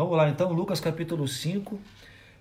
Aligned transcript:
Vamos 0.00 0.16
lá 0.16 0.30
então, 0.30 0.50
Lucas 0.50 0.80
capítulo 0.80 1.28
5, 1.28 1.78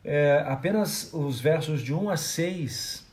é, 0.06 0.46
apenas 0.48 1.14
os 1.14 1.42
versos 1.42 1.82
de 1.82 1.94
1 1.94 2.10
a 2.10 2.16
6, 2.16 3.06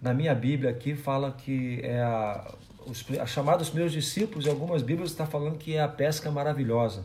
na 0.00 0.14
minha 0.14 0.32
Bíblia 0.32 0.70
aqui, 0.70 0.94
fala 0.94 1.32
que 1.32 1.80
é 1.82 2.00
a, 2.00 2.54
os, 2.86 3.04
a 3.18 3.26
chamada 3.26 3.58
dos 3.58 3.72
meus 3.72 3.90
discípulos, 3.90 4.46
em 4.46 4.48
algumas 4.48 4.84
Bíblias 4.84 5.10
está 5.10 5.26
falando 5.26 5.58
que 5.58 5.74
é 5.74 5.82
a 5.82 5.88
pesca 5.88 6.30
maravilhosa. 6.30 7.04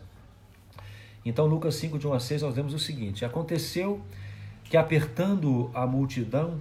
Então, 1.25 1.47
Lucas 1.47 1.73
5, 1.73 1.97
de 1.97 2.07
1 2.07 2.13
a 2.13 2.19
6, 2.19 2.43
nós 2.43 2.55
vemos 2.55 2.71
o 2.71 2.77
seguinte: 2.77 3.25
Aconteceu 3.25 3.99
que, 4.63 4.77
apertando 4.77 5.71
a 5.73 5.87
multidão 5.87 6.59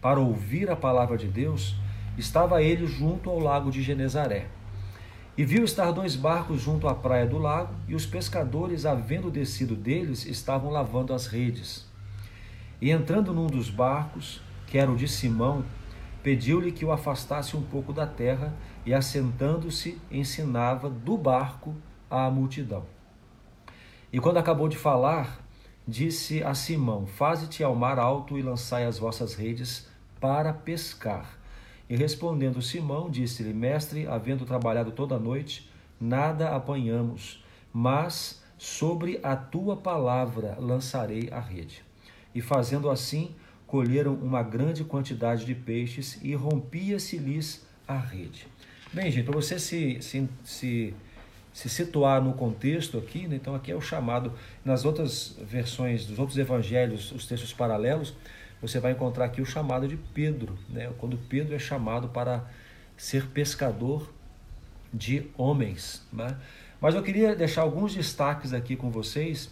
para 0.00 0.18
ouvir 0.18 0.72
a 0.72 0.74
palavra 0.74 1.16
de 1.16 1.28
Deus, 1.28 1.76
estava 2.18 2.60
ele 2.64 2.84
junto 2.84 3.30
ao 3.30 3.38
lago 3.38 3.70
de 3.70 3.80
Genezaré. 3.80 4.48
E 5.36 5.44
viu 5.44 5.64
estar 5.64 5.90
dois 5.92 6.14
barcos 6.14 6.60
junto 6.60 6.86
à 6.86 6.94
praia 6.94 7.26
do 7.26 7.38
lago, 7.38 7.74
e 7.88 7.94
os 7.94 8.04
pescadores, 8.04 8.84
havendo 8.84 9.30
descido 9.30 9.74
deles, 9.74 10.26
estavam 10.26 10.70
lavando 10.70 11.14
as 11.14 11.26
redes. 11.26 11.86
E 12.80 12.90
entrando 12.90 13.32
num 13.32 13.46
dos 13.46 13.70
barcos, 13.70 14.42
que 14.66 14.76
era 14.76 14.90
o 14.90 14.96
de 14.96 15.08
Simão, 15.08 15.64
pediu-lhe 16.22 16.70
que 16.70 16.84
o 16.84 16.92
afastasse 16.92 17.56
um 17.56 17.62
pouco 17.62 17.94
da 17.94 18.06
terra, 18.06 18.52
e 18.84 18.92
assentando-se, 18.92 19.98
ensinava 20.10 20.90
do 20.90 21.16
barco 21.16 21.74
à 22.10 22.30
multidão. 22.30 22.84
E 24.12 24.20
quando 24.20 24.36
acabou 24.36 24.68
de 24.68 24.76
falar, 24.76 25.42
disse 25.88 26.42
a 26.44 26.54
Simão: 26.54 27.06
Faze-te 27.06 27.64
ao 27.64 27.74
mar 27.74 27.98
alto 27.98 28.36
e 28.36 28.42
lançai 28.42 28.84
as 28.84 28.98
vossas 28.98 29.34
redes 29.34 29.88
para 30.20 30.52
pescar. 30.52 31.41
E 31.92 31.96
respondendo 31.96 32.62
Simão, 32.62 33.10
disse-lhe: 33.10 33.52
Mestre, 33.52 34.06
havendo 34.06 34.46
trabalhado 34.46 34.92
toda 34.92 35.16
a 35.16 35.18
noite, 35.18 35.70
nada 36.00 36.48
apanhamos, 36.56 37.44
mas 37.70 38.42
sobre 38.56 39.20
a 39.22 39.36
tua 39.36 39.76
palavra 39.76 40.56
lançarei 40.58 41.28
a 41.30 41.38
rede. 41.38 41.84
E 42.34 42.40
fazendo 42.40 42.88
assim, 42.88 43.34
colheram 43.66 44.14
uma 44.14 44.42
grande 44.42 44.84
quantidade 44.84 45.44
de 45.44 45.54
peixes 45.54 46.18
e 46.22 46.34
rompia-se-lhes 46.34 47.62
a 47.86 47.98
rede. 47.98 48.46
Bem, 48.90 49.10
gente, 49.10 49.26
para 49.26 49.34
você 49.34 49.58
se, 49.58 50.00
se, 50.00 50.26
se, 50.42 50.94
se, 51.52 51.68
situar 51.68 52.22
no 52.22 52.32
contexto 52.32 52.96
aqui, 52.96 53.28
né? 53.28 53.36
então 53.36 53.54
aqui 53.54 53.70
é 53.70 53.76
o 53.76 53.82
chamado, 53.82 54.32
nas 54.64 54.86
outras 54.86 55.36
versões 55.42 56.06
dos 56.06 56.18
outros 56.18 56.38
evangelhos, 56.38 57.12
os 57.12 57.26
textos 57.26 57.52
paralelos, 57.52 58.14
você 58.62 58.78
vai 58.78 58.92
encontrar 58.92 59.24
aqui 59.24 59.42
o 59.42 59.44
chamado 59.44 59.88
de 59.88 59.96
Pedro, 59.96 60.56
né? 60.68 60.90
quando 60.98 61.18
Pedro 61.18 61.52
é 61.54 61.58
chamado 61.58 62.08
para 62.08 62.48
ser 62.96 63.26
pescador 63.26 64.08
de 64.94 65.26
homens. 65.36 66.06
Né? 66.12 66.36
Mas 66.80 66.94
eu 66.94 67.02
queria 67.02 67.34
deixar 67.34 67.62
alguns 67.62 67.92
destaques 67.92 68.52
aqui 68.52 68.76
com 68.76 68.88
vocês. 68.88 69.50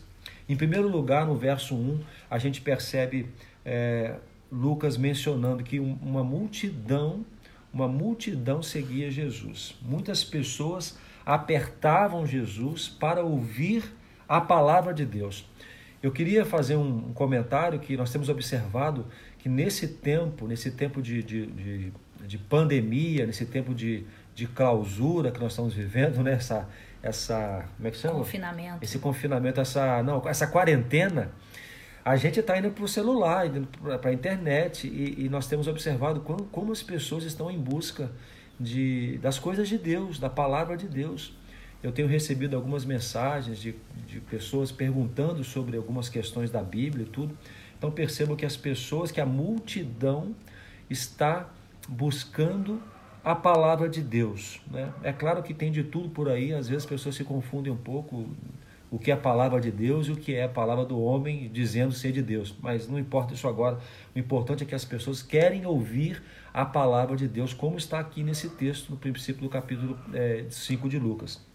Em 0.48 0.55
primeiro 0.55 0.88
lugar, 0.88 1.27
no 1.27 1.36
verso 1.36 1.75
1, 1.75 2.00
a 2.31 2.38
gente 2.38 2.61
percebe 2.61 3.28
é, 3.64 4.14
Lucas 4.50 4.97
mencionando 4.97 5.64
que 5.64 5.81
uma 5.81 6.22
multidão, 6.22 7.25
uma 7.72 7.88
multidão 7.88 8.62
seguia 8.62 9.11
Jesus. 9.11 9.75
Muitas 9.83 10.22
pessoas 10.22 10.97
apertavam 11.27 12.25
Jesus 12.25 12.88
para 12.88 13.25
ouvir 13.25 13.84
a 14.28 14.41
palavra 14.41 14.94
de 14.94 15.05
Deus. 15.05 15.49
Eu 16.02 16.10
queria 16.10 16.44
fazer 16.44 16.76
um 16.76 17.12
comentário 17.12 17.78
que 17.78 17.96
nós 17.96 18.10
temos 18.10 18.28
observado 18.28 19.06
que 19.38 19.48
nesse 19.48 19.86
tempo, 19.86 20.46
nesse 20.46 20.70
tempo 20.70 21.02
de, 21.02 21.22
de, 21.22 21.46
de, 21.46 21.92
de 22.26 22.38
pandemia, 22.38 23.26
nesse 23.26 23.44
tempo 23.44 23.74
de, 23.74 24.06
de 24.34 24.46
clausura 24.46 25.30
que 25.30 25.38
nós 25.38 25.52
estamos 25.52 25.74
vivendo, 25.74 26.22
né? 26.22 26.32
essa, 26.32 26.66
essa 27.02 27.64
como 27.76 27.88
é 27.88 27.90
que 27.90 27.98
chama? 27.98 28.18
Confinamento. 28.18 28.78
Esse 28.82 28.98
confinamento, 28.98 29.60
essa, 29.60 30.02
não, 30.02 30.26
essa 30.26 30.46
quarentena, 30.46 31.32
a 32.02 32.16
gente 32.16 32.40
está 32.40 32.56
indo 32.58 32.70
para 32.70 32.84
o 32.84 32.88
celular, 32.88 33.46
indo 33.46 33.68
para 33.98 34.10
a 34.10 34.12
internet 34.12 34.86
e, 34.86 35.26
e, 35.26 35.28
nós 35.28 35.46
temos 35.46 35.66
observado 35.66 36.20
como, 36.20 36.44
como 36.44 36.72
as 36.72 36.82
pessoas 36.82 37.25
estão 37.25 37.50
em 37.50 37.58
busca 37.58 38.10
de, 38.58 39.19
das 39.19 39.38
coisas 39.38 39.69
de 39.69 39.76
Deus, 39.76 40.19
da 40.19 40.30
palavra 40.30 40.76
de 40.76 40.88
Deus. 40.88 41.34
Eu 41.82 41.92
tenho 41.92 42.08
recebido 42.08 42.54
algumas 42.54 42.84
mensagens 42.84 43.58
de, 43.58 43.74
de 44.06 44.20
pessoas 44.20 44.70
perguntando 44.70 45.42
sobre 45.42 45.76
algumas 45.76 46.08
questões 46.08 46.50
da 46.50 46.62
Bíblia 46.62 47.04
e 47.04 47.08
tudo. 47.08 47.36
Então 47.78 47.91
percebo 47.91 48.36
que 48.36 48.44
as 48.44 48.56
pessoas, 48.56 49.10
que 49.10 49.20
a 49.20 49.26
multidão 49.26 50.34
está 50.90 51.48
buscando 51.88 52.82
a 53.24 53.34
palavra 53.34 53.88
de 53.88 54.02
Deus. 54.02 54.60
Né? 54.70 54.92
É 55.02 55.12
claro 55.12 55.42
que 55.42 55.54
tem 55.54 55.72
de 55.72 55.82
tudo 55.82 56.10
por 56.10 56.28
aí, 56.28 56.52
às 56.52 56.69
vezes 56.69 56.84
as 56.84 56.88
pessoas 56.88 57.14
se 57.14 57.24
confundem 57.24 57.72
um 57.72 57.76
pouco 57.76 58.26
o 58.90 58.98
que 58.98 59.10
é 59.10 59.14
a 59.14 59.16
palavra 59.16 59.60
de 59.60 59.70
Deus 59.70 60.08
e 60.08 60.12
o 60.12 60.16
que 60.16 60.34
é 60.34 60.44
a 60.44 60.48
palavra 60.48 60.84
do 60.84 61.00
homem 61.00 61.48
dizendo 61.52 61.92
ser 61.92 62.12
de 62.12 62.22
Deus. 62.22 62.54
Mas 62.60 62.88
não 62.88 62.98
importa 62.98 63.32
isso 63.32 63.46
agora, 63.46 63.78
o 64.14 64.19
importante 64.19 64.64
é 64.64 64.66
que 64.66 64.74
as 64.74 64.84
pessoas 64.84 65.22
querem 65.22 65.64
ouvir 65.64 66.22
a 66.52 66.64
palavra 66.64 67.16
de 67.16 67.28
Deus, 67.28 67.54
como 67.54 67.78
está 67.78 68.00
aqui 68.00 68.22
nesse 68.24 68.50
texto, 68.50 68.90
no 68.90 68.96
princípio 68.96 69.42
do 69.42 69.48
capítulo 69.48 69.96
é, 70.12 70.44
5 70.50 70.88
de 70.88 70.98
Lucas. 70.98 71.50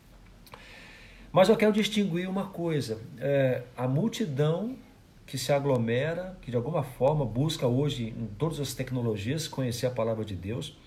Mas 1.36 1.50
eu 1.50 1.58
quero 1.58 1.74
distinguir 1.74 2.30
uma 2.30 2.46
coisa: 2.46 2.98
é, 3.20 3.64
a 3.76 3.90
multidão 3.90 4.78
que 5.26 5.38
se 5.38 5.52
aglomera, 5.52 6.38
que 6.42 6.50
de 6.50 6.56
alguma 6.56 6.82
forma 6.82 7.26
busca 7.26 7.68
hoje 7.68 8.16
em 8.18 8.26
todas 8.38 8.58
as 8.58 8.74
tecnologias 8.74 9.46
conhecer 9.46 9.86
a 9.86 9.90
palavra 9.92 10.24
de 10.24 10.34
Deus, 10.34 10.78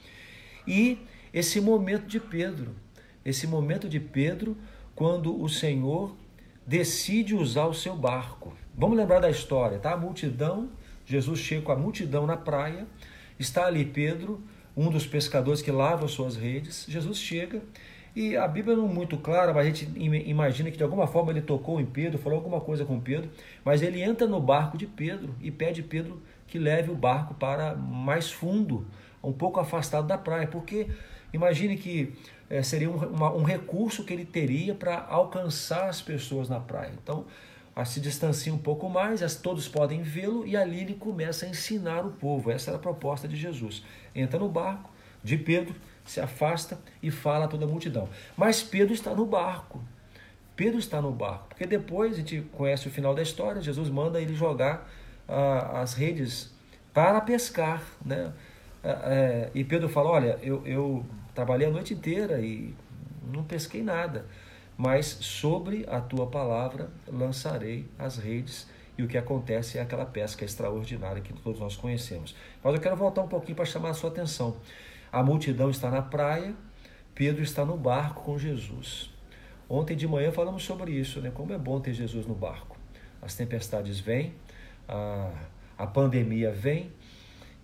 e 0.66 0.96
esse 1.34 1.60
momento 1.60 2.06
de 2.06 2.18
Pedro, 2.18 2.74
esse 3.26 3.46
momento 3.46 3.90
de 3.90 4.00
Pedro, 4.00 4.56
quando 4.94 5.38
o 5.38 5.50
Senhor 5.50 6.16
decide 6.66 7.34
usar 7.34 7.66
o 7.66 7.74
seu 7.74 7.94
barco. 7.94 8.56
Vamos 8.74 8.96
lembrar 8.96 9.20
da 9.20 9.28
história, 9.28 9.78
tá? 9.78 9.92
A 9.92 9.98
multidão, 9.98 10.70
Jesus 11.04 11.40
chega 11.40 11.60
com 11.60 11.72
a 11.72 11.76
multidão 11.76 12.26
na 12.26 12.38
praia, 12.38 12.86
está 13.38 13.66
ali 13.66 13.84
Pedro, 13.84 14.42
um 14.74 14.90
dos 14.90 15.06
pescadores 15.06 15.60
que 15.60 15.70
lava 15.70 16.08
suas 16.08 16.36
redes. 16.36 16.86
Jesus 16.88 17.18
chega 17.18 17.60
e 18.18 18.36
a 18.36 18.48
Bíblia 18.48 18.74
não 18.74 18.90
é 18.90 18.92
muito 18.92 19.16
clara, 19.16 19.54
mas 19.54 19.64
a 19.64 19.70
gente 19.70 19.88
imagina 19.96 20.72
que 20.72 20.76
de 20.76 20.82
alguma 20.82 21.06
forma 21.06 21.30
ele 21.30 21.40
tocou 21.40 21.80
em 21.80 21.86
Pedro, 21.86 22.18
falou 22.18 22.38
alguma 22.38 22.60
coisa 22.60 22.84
com 22.84 22.98
Pedro, 22.98 23.30
mas 23.64 23.80
ele 23.80 24.02
entra 24.02 24.26
no 24.26 24.40
barco 24.40 24.76
de 24.76 24.88
Pedro 24.88 25.36
e 25.40 25.52
pede 25.52 25.84
Pedro 25.84 26.20
que 26.48 26.58
leve 26.58 26.90
o 26.90 26.96
barco 26.96 27.34
para 27.34 27.76
mais 27.76 28.28
fundo, 28.28 28.84
um 29.22 29.32
pouco 29.32 29.60
afastado 29.60 30.08
da 30.08 30.18
praia, 30.18 30.48
porque 30.48 30.88
imagine 31.32 31.76
que 31.76 32.12
é, 32.50 32.60
seria 32.60 32.90
um, 32.90 32.96
uma, 32.96 33.32
um 33.32 33.44
recurso 33.44 34.02
que 34.02 34.12
ele 34.12 34.24
teria 34.24 34.74
para 34.74 35.06
alcançar 35.08 35.88
as 35.88 36.02
pessoas 36.02 36.48
na 36.48 36.58
praia. 36.58 36.92
Então, 37.00 37.24
se 37.84 38.00
distancia 38.00 38.52
um 38.52 38.58
pouco 38.58 38.88
mais, 38.88 39.22
as, 39.22 39.36
todos 39.36 39.68
podem 39.68 40.02
vê-lo 40.02 40.44
e 40.44 40.56
ali 40.56 40.80
ele 40.80 40.94
começa 40.94 41.46
a 41.46 41.48
ensinar 41.48 42.04
o 42.04 42.10
povo. 42.10 42.50
Essa 42.50 42.72
era 42.72 42.78
a 42.78 42.82
proposta 42.82 43.28
de 43.28 43.36
Jesus. 43.36 43.84
Entra 44.12 44.40
no 44.40 44.48
barco 44.48 44.90
de 45.22 45.36
Pedro, 45.36 45.76
se 46.10 46.20
afasta 46.20 46.78
e 47.02 47.10
fala 47.10 47.44
a 47.44 47.48
toda 47.48 47.64
a 47.64 47.68
multidão. 47.68 48.08
Mas 48.36 48.62
Pedro 48.62 48.94
está 48.94 49.14
no 49.14 49.26
barco. 49.26 49.82
Pedro 50.56 50.78
está 50.78 51.00
no 51.00 51.12
barco, 51.12 51.48
porque 51.50 51.66
depois 51.66 52.14
a 52.14 52.16
gente 52.16 52.40
conhece 52.52 52.88
o 52.88 52.90
final 52.90 53.14
da 53.14 53.22
história. 53.22 53.62
Jesus 53.62 53.88
manda 53.88 54.20
ele 54.20 54.34
jogar 54.34 54.90
ah, 55.28 55.80
as 55.80 55.94
redes 55.94 56.52
para 56.92 57.20
pescar, 57.20 57.82
né? 58.04 58.32
É, 58.82 59.50
e 59.54 59.62
Pedro 59.62 59.88
fala: 59.88 60.10
Olha, 60.10 60.38
eu, 60.42 60.66
eu 60.66 61.04
trabalhei 61.34 61.68
a 61.68 61.70
noite 61.70 61.94
inteira 61.94 62.40
e 62.40 62.74
não 63.32 63.44
pesquei 63.44 63.82
nada, 63.82 64.26
mas 64.76 65.06
sobre 65.06 65.84
a 65.88 66.00
tua 66.00 66.26
palavra 66.26 66.90
lançarei 67.06 67.86
as 67.98 68.16
redes. 68.16 68.66
E 68.96 69.02
o 69.04 69.06
que 69.06 69.16
acontece 69.16 69.78
é 69.78 69.80
aquela 69.80 70.04
pesca 70.04 70.44
extraordinária 70.44 71.22
que 71.22 71.32
todos 71.32 71.60
nós 71.60 71.76
conhecemos. 71.76 72.34
Mas 72.64 72.74
eu 72.74 72.80
quero 72.80 72.96
voltar 72.96 73.22
um 73.22 73.28
pouquinho 73.28 73.54
para 73.54 73.64
chamar 73.64 73.90
a 73.90 73.94
sua 73.94 74.10
atenção. 74.10 74.56
A 75.12 75.22
multidão 75.22 75.70
está 75.70 75.90
na 75.90 76.02
praia, 76.02 76.54
Pedro 77.14 77.42
está 77.42 77.64
no 77.64 77.76
barco 77.76 78.22
com 78.22 78.38
Jesus. 78.38 79.10
Ontem 79.68 79.96
de 79.96 80.06
manhã 80.06 80.32
falamos 80.32 80.62
sobre 80.62 80.92
isso, 80.92 81.20
né? 81.20 81.30
Como 81.30 81.52
é 81.52 81.58
bom 81.58 81.80
ter 81.80 81.92
Jesus 81.92 82.26
no 82.26 82.34
barco. 82.34 82.76
As 83.20 83.34
tempestades 83.34 84.00
vêm, 84.00 84.34
a, 84.88 85.30
a 85.76 85.86
pandemia 85.86 86.52
vem 86.52 86.90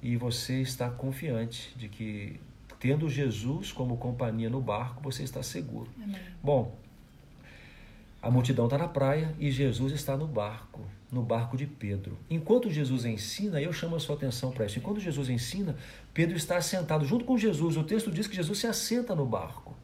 e 0.02 0.16
você 0.16 0.60
está 0.60 0.90
confiante 0.90 1.72
de 1.76 1.88
que 1.88 2.40
tendo 2.78 3.08
Jesus 3.08 3.72
como 3.72 3.96
companhia 3.96 4.50
no 4.50 4.60
barco, 4.60 5.02
você 5.02 5.22
está 5.22 5.42
seguro. 5.42 5.88
Amém. 5.96 6.20
Bom, 6.42 6.76
a 8.20 8.30
multidão 8.30 8.66
está 8.66 8.76
na 8.76 8.88
praia 8.88 9.34
e 9.38 9.50
Jesus 9.50 9.92
está 9.92 10.16
no 10.16 10.26
barco, 10.26 10.80
no 11.14 11.22
barco 11.22 11.56
de 11.56 11.64
Pedro. 11.64 12.18
Enquanto 12.28 12.68
Jesus 12.68 13.04
ensina, 13.04 13.62
eu 13.62 13.72
chamo 13.72 13.94
a 13.94 14.00
sua 14.00 14.16
atenção 14.16 14.50
para 14.50 14.66
isso. 14.66 14.78
Enquanto 14.78 15.00
Jesus 15.00 15.30
ensina, 15.30 15.76
Pedro 16.12 16.36
está 16.36 16.60
sentado 16.60 17.04
junto 17.04 17.24
com 17.24 17.38
Jesus. 17.38 17.76
O 17.76 17.84
texto 17.84 18.10
diz 18.10 18.26
que 18.26 18.34
Jesus 18.34 18.58
se 18.58 18.66
assenta 18.66 19.14
no 19.14 19.24
barco. 19.24 19.76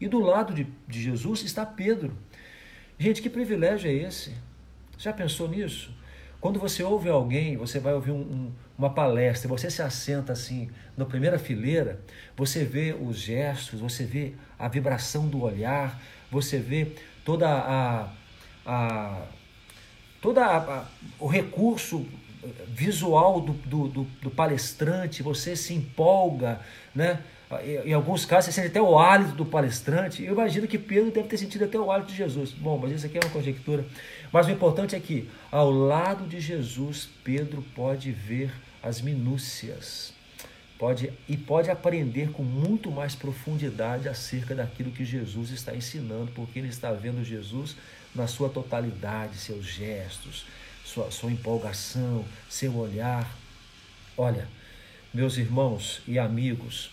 E 0.00 0.06
do 0.06 0.20
lado 0.20 0.54
de, 0.54 0.68
de 0.86 1.02
Jesus 1.02 1.42
está 1.42 1.66
Pedro. 1.66 2.16
Gente, 2.96 3.20
que 3.20 3.28
privilégio 3.28 3.90
é 3.90 3.94
esse? 3.94 4.32
Já 4.96 5.12
pensou 5.12 5.48
nisso? 5.48 5.92
Quando 6.40 6.60
você 6.60 6.84
ouve 6.84 7.08
alguém, 7.08 7.56
você 7.56 7.80
vai 7.80 7.94
ouvir 7.94 8.12
um, 8.12 8.20
um, 8.20 8.52
uma 8.78 8.90
palestra, 8.90 9.48
você 9.48 9.68
se 9.68 9.82
assenta 9.82 10.32
assim 10.32 10.70
na 10.96 11.04
primeira 11.04 11.36
fileira, 11.36 12.00
você 12.36 12.64
vê 12.64 12.94
os 12.94 13.18
gestos, 13.18 13.80
você 13.80 14.04
vê 14.04 14.34
a 14.56 14.68
vibração 14.68 15.26
do 15.26 15.42
olhar, 15.42 16.00
você 16.30 16.58
vê 16.58 16.92
toda 17.24 17.48
a, 17.48 18.12
a, 18.64 19.22
todo 20.20 20.40
o 21.18 21.26
recurso 21.26 22.06
visual 22.68 23.40
do, 23.40 23.52
do, 23.52 23.88
do, 23.88 24.02
do, 24.22 24.30
palestrante, 24.30 25.22
você 25.22 25.56
se 25.56 25.74
empolga, 25.74 26.60
né? 26.94 27.20
Em 27.84 27.94
alguns 27.94 28.26
casos 28.26 28.46
você 28.46 28.60
sente 28.60 28.68
até 28.68 28.82
o 28.82 28.98
hálito 28.98 29.32
do 29.32 29.44
palestrante. 29.44 30.22
Eu 30.22 30.34
imagino 30.34 30.68
que 30.68 30.78
Pedro 30.78 31.10
deve 31.10 31.28
ter 31.28 31.38
sentido 31.38 31.64
até 31.64 31.78
o 31.78 31.90
hálito 31.90 32.10
de 32.10 32.16
Jesus. 32.16 32.52
Bom, 32.52 32.78
mas 32.78 32.92
isso 32.92 33.06
aqui 33.06 33.16
é 33.16 33.20
uma 33.24 33.32
conjectura. 33.32 33.86
Mas 34.30 34.46
o 34.46 34.50
importante 34.50 34.94
é 34.94 35.00
que, 35.00 35.28
ao 35.50 35.70
lado 35.70 36.26
de 36.26 36.40
Jesus, 36.40 37.08
Pedro 37.24 37.64
pode 37.74 38.12
ver 38.12 38.52
as 38.82 39.00
minúcias 39.00 40.12
pode, 40.78 41.12
e 41.28 41.36
pode 41.36 41.70
aprender 41.70 42.30
com 42.30 42.42
muito 42.42 42.90
mais 42.90 43.14
profundidade 43.14 44.08
acerca 44.08 44.54
daquilo 44.54 44.92
que 44.92 45.04
Jesus 45.04 45.50
está 45.50 45.74
ensinando, 45.74 46.30
porque 46.34 46.58
ele 46.58 46.68
está 46.68 46.92
vendo 46.92 47.24
Jesus 47.24 47.76
na 48.14 48.26
sua 48.26 48.48
totalidade, 48.48 49.36
seus 49.36 49.64
gestos, 49.64 50.44
sua, 50.84 51.10
sua 51.10 51.30
empolgação, 51.30 52.24
seu 52.48 52.76
olhar. 52.76 53.30
Olha, 54.16 54.48
meus 55.12 55.36
irmãos 55.36 56.00
e 56.06 56.18
amigos, 56.18 56.90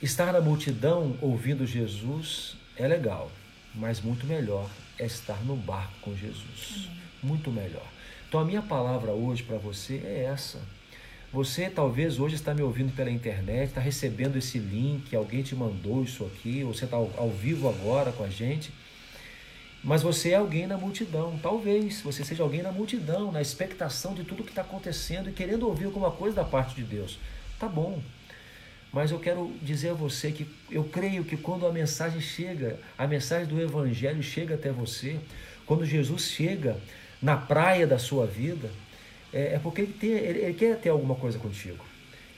estar 0.00 0.32
na 0.32 0.40
multidão 0.40 1.16
ouvindo 1.20 1.66
Jesus 1.66 2.56
é 2.76 2.86
legal, 2.86 3.30
mas 3.74 4.00
muito 4.00 4.26
melhor 4.26 4.70
é 4.98 5.06
estar 5.06 5.42
no 5.44 5.56
barco 5.56 5.94
com 6.02 6.16
Jesus. 6.16 6.88
Muito 7.22 7.50
melhor. 7.50 7.86
Então 8.28 8.40
a 8.40 8.44
minha 8.44 8.62
palavra 8.62 9.12
hoje 9.12 9.42
para 9.42 9.58
você 9.58 10.02
é 10.04 10.24
essa 10.24 10.60
você 11.30 11.68
talvez 11.68 12.18
hoje 12.18 12.36
está 12.36 12.54
me 12.54 12.62
ouvindo 12.62 12.90
pela 12.94 13.10
internet, 13.10 13.68
está 13.68 13.82
recebendo 13.82 14.38
esse 14.38 14.58
link, 14.58 15.14
alguém 15.14 15.42
te 15.42 15.54
mandou 15.54 16.02
isso 16.02 16.24
aqui, 16.24 16.64
ou 16.64 16.72
você 16.72 16.86
está 16.86 16.96
ao, 16.96 17.12
ao 17.18 17.30
vivo 17.30 17.68
agora 17.68 18.10
com 18.12 18.24
a 18.24 18.30
gente. 18.30 18.72
Mas 19.88 20.02
você 20.02 20.32
é 20.32 20.34
alguém 20.34 20.66
na 20.66 20.76
multidão. 20.76 21.40
Talvez 21.42 22.02
você 22.02 22.22
seja 22.22 22.42
alguém 22.42 22.60
na 22.60 22.70
multidão, 22.70 23.32
na 23.32 23.40
expectação 23.40 24.12
de 24.12 24.22
tudo 24.22 24.44
que 24.44 24.50
está 24.50 24.60
acontecendo 24.60 25.30
e 25.30 25.32
querendo 25.32 25.66
ouvir 25.66 25.86
alguma 25.86 26.10
coisa 26.10 26.36
da 26.36 26.44
parte 26.44 26.74
de 26.74 26.82
Deus. 26.82 27.18
Tá 27.58 27.66
bom. 27.66 27.98
Mas 28.92 29.12
eu 29.12 29.18
quero 29.18 29.50
dizer 29.62 29.88
a 29.88 29.94
você 29.94 30.30
que 30.30 30.46
eu 30.70 30.84
creio 30.84 31.24
que 31.24 31.38
quando 31.38 31.66
a 31.66 31.72
mensagem 31.72 32.20
chega, 32.20 32.78
a 32.98 33.06
mensagem 33.06 33.46
do 33.46 33.58
Evangelho 33.58 34.22
chega 34.22 34.56
até 34.56 34.70
você, 34.70 35.18
quando 35.64 35.86
Jesus 35.86 36.24
chega 36.24 36.76
na 37.22 37.38
praia 37.38 37.86
da 37.86 37.98
sua 37.98 38.26
vida, 38.26 38.70
é, 39.32 39.54
é 39.54 39.58
porque 39.58 39.80
ele, 39.80 39.94
tem, 39.94 40.10
ele, 40.10 40.38
ele, 40.40 40.52
quer 40.54 40.78
ter 40.78 40.90
alguma 40.90 41.14
coisa 41.14 41.38
contigo. 41.38 41.82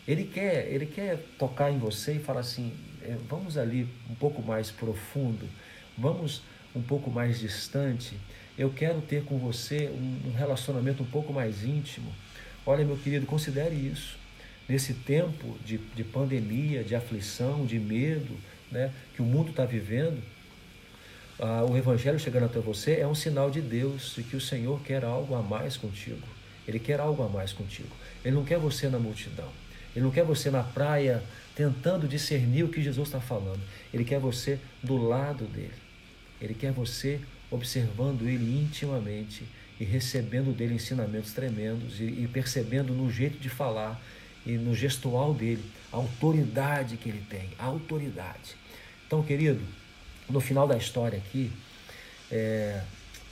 Ele 0.06 0.22
quer, 0.22 0.68
ele 0.68 0.86
quer 0.86 1.18
tocar 1.36 1.72
em 1.72 1.80
você 1.80 2.12
e 2.12 2.20
falar 2.20 2.42
assim: 2.42 2.72
é, 3.02 3.16
vamos 3.28 3.58
ali 3.58 3.88
um 4.08 4.14
pouco 4.14 4.40
mais 4.40 4.70
profundo, 4.70 5.48
vamos 5.98 6.42
um 6.74 6.82
pouco 6.82 7.10
mais 7.10 7.38
distante. 7.38 8.16
Eu 8.58 8.70
quero 8.70 9.00
ter 9.00 9.24
com 9.24 9.38
você 9.38 9.88
um, 9.88 10.32
relacionamento 10.36 11.02
um 11.02 11.06
pouco 11.06 11.32
mais 11.32 11.64
íntimo. 11.64 12.12
Olha, 12.66 12.84
meu 12.84 12.96
querido, 12.96 13.26
considere 13.26 13.74
isso. 13.74 14.18
Nesse 14.68 14.94
tempo 14.94 15.56
de, 15.64 15.78
de 15.78 16.04
pandemia, 16.04 16.84
de 16.84 16.94
aflição, 16.94 17.66
de 17.66 17.78
medo 17.78 18.36
né, 18.70 18.92
que 19.14 19.22
o 19.22 19.24
mundo 19.24 19.50
está 19.50 19.64
vivendo, 19.64 20.22
ah, 21.38 21.64
o 21.64 21.76
Evangelho 21.76 22.18
chegando 22.18 22.44
até 22.44 22.60
você 22.60 22.96
é 22.96 23.06
um 23.06 23.14
sinal 23.14 23.50
de 23.50 23.60
Deus, 23.60 24.14
de 24.14 24.22
que 24.22 24.36
o 24.36 24.40
Senhor 24.40 24.80
quer 24.82 25.04
algo 25.04 25.34
a 25.34 25.42
mais 25.42 25.76
contigo. 25.76 26.26
Ele 26.68 26.78
quer 26.78 27.00
algo 27.00 27.22
a 27.22 27.28
mais 27.28 27.52
contigo. 27.52 27.88
Ele 28.24 28.36
não 28.36 28.44
quer 28.44 28.58
você 28.58 28.88
na 28.88 28.98
multidão. 28.98 29.48
Ele 29.96 30.04
não 30.04 30.10
quer 30.12 30.24
você 30.24 30.50
na 30.50 30.62
praia 30.62 31.22
tentando 31.54 32.06
discernir 32.06 32.64
o 32.64 32.68
que 32.68 32.82
Jesus 32.82 33.08
está 33.08 33.20
falando. 33.20 33.60
Ele 33.92 34.04
quer 34.04 34.20
você 34.20 34.58
do 34.82 34.96
lado 34.96 35.46
dele. 35.46 35.89
Ele 36.40 36.54
quer 36.54 36.72
você 36.72 37.20
observando 37.50 38.22
ele 38.28 38.60
intimamente 38.60 39.44
e 39.78 39.84
recebendo 39.84 40.54
dele 40.54 40.74
ensinamentos 40.74 41.32
tremendos 41.32 42.00
e, 42.00 42.04
e 42.04 42.28
percebendo 42.32 42.92
no 42.92 43.10
jeito 43.10 43.38
de 43.38 43.48
falar 43.48 44.00
e 44.46 44.52
no 44.52 44.74
gestual 44.74 45.34
dele 45.34 45.64
a 45.92 45.96
autoridade 45.96 46.96
que 46.96 47.08
ele 47.08 47.22
tem, 47.28 47.50
a 47.58 47.64
autoridade. 47.64 48.56
Então, 49.06 49.22
querido, 49.22 49.60
no 50.28 50.40
final 50.40 50.66
da 50.66 50.76
história 50.76 51.18
aqui, 51.18 51.50
é, 52.30 52.80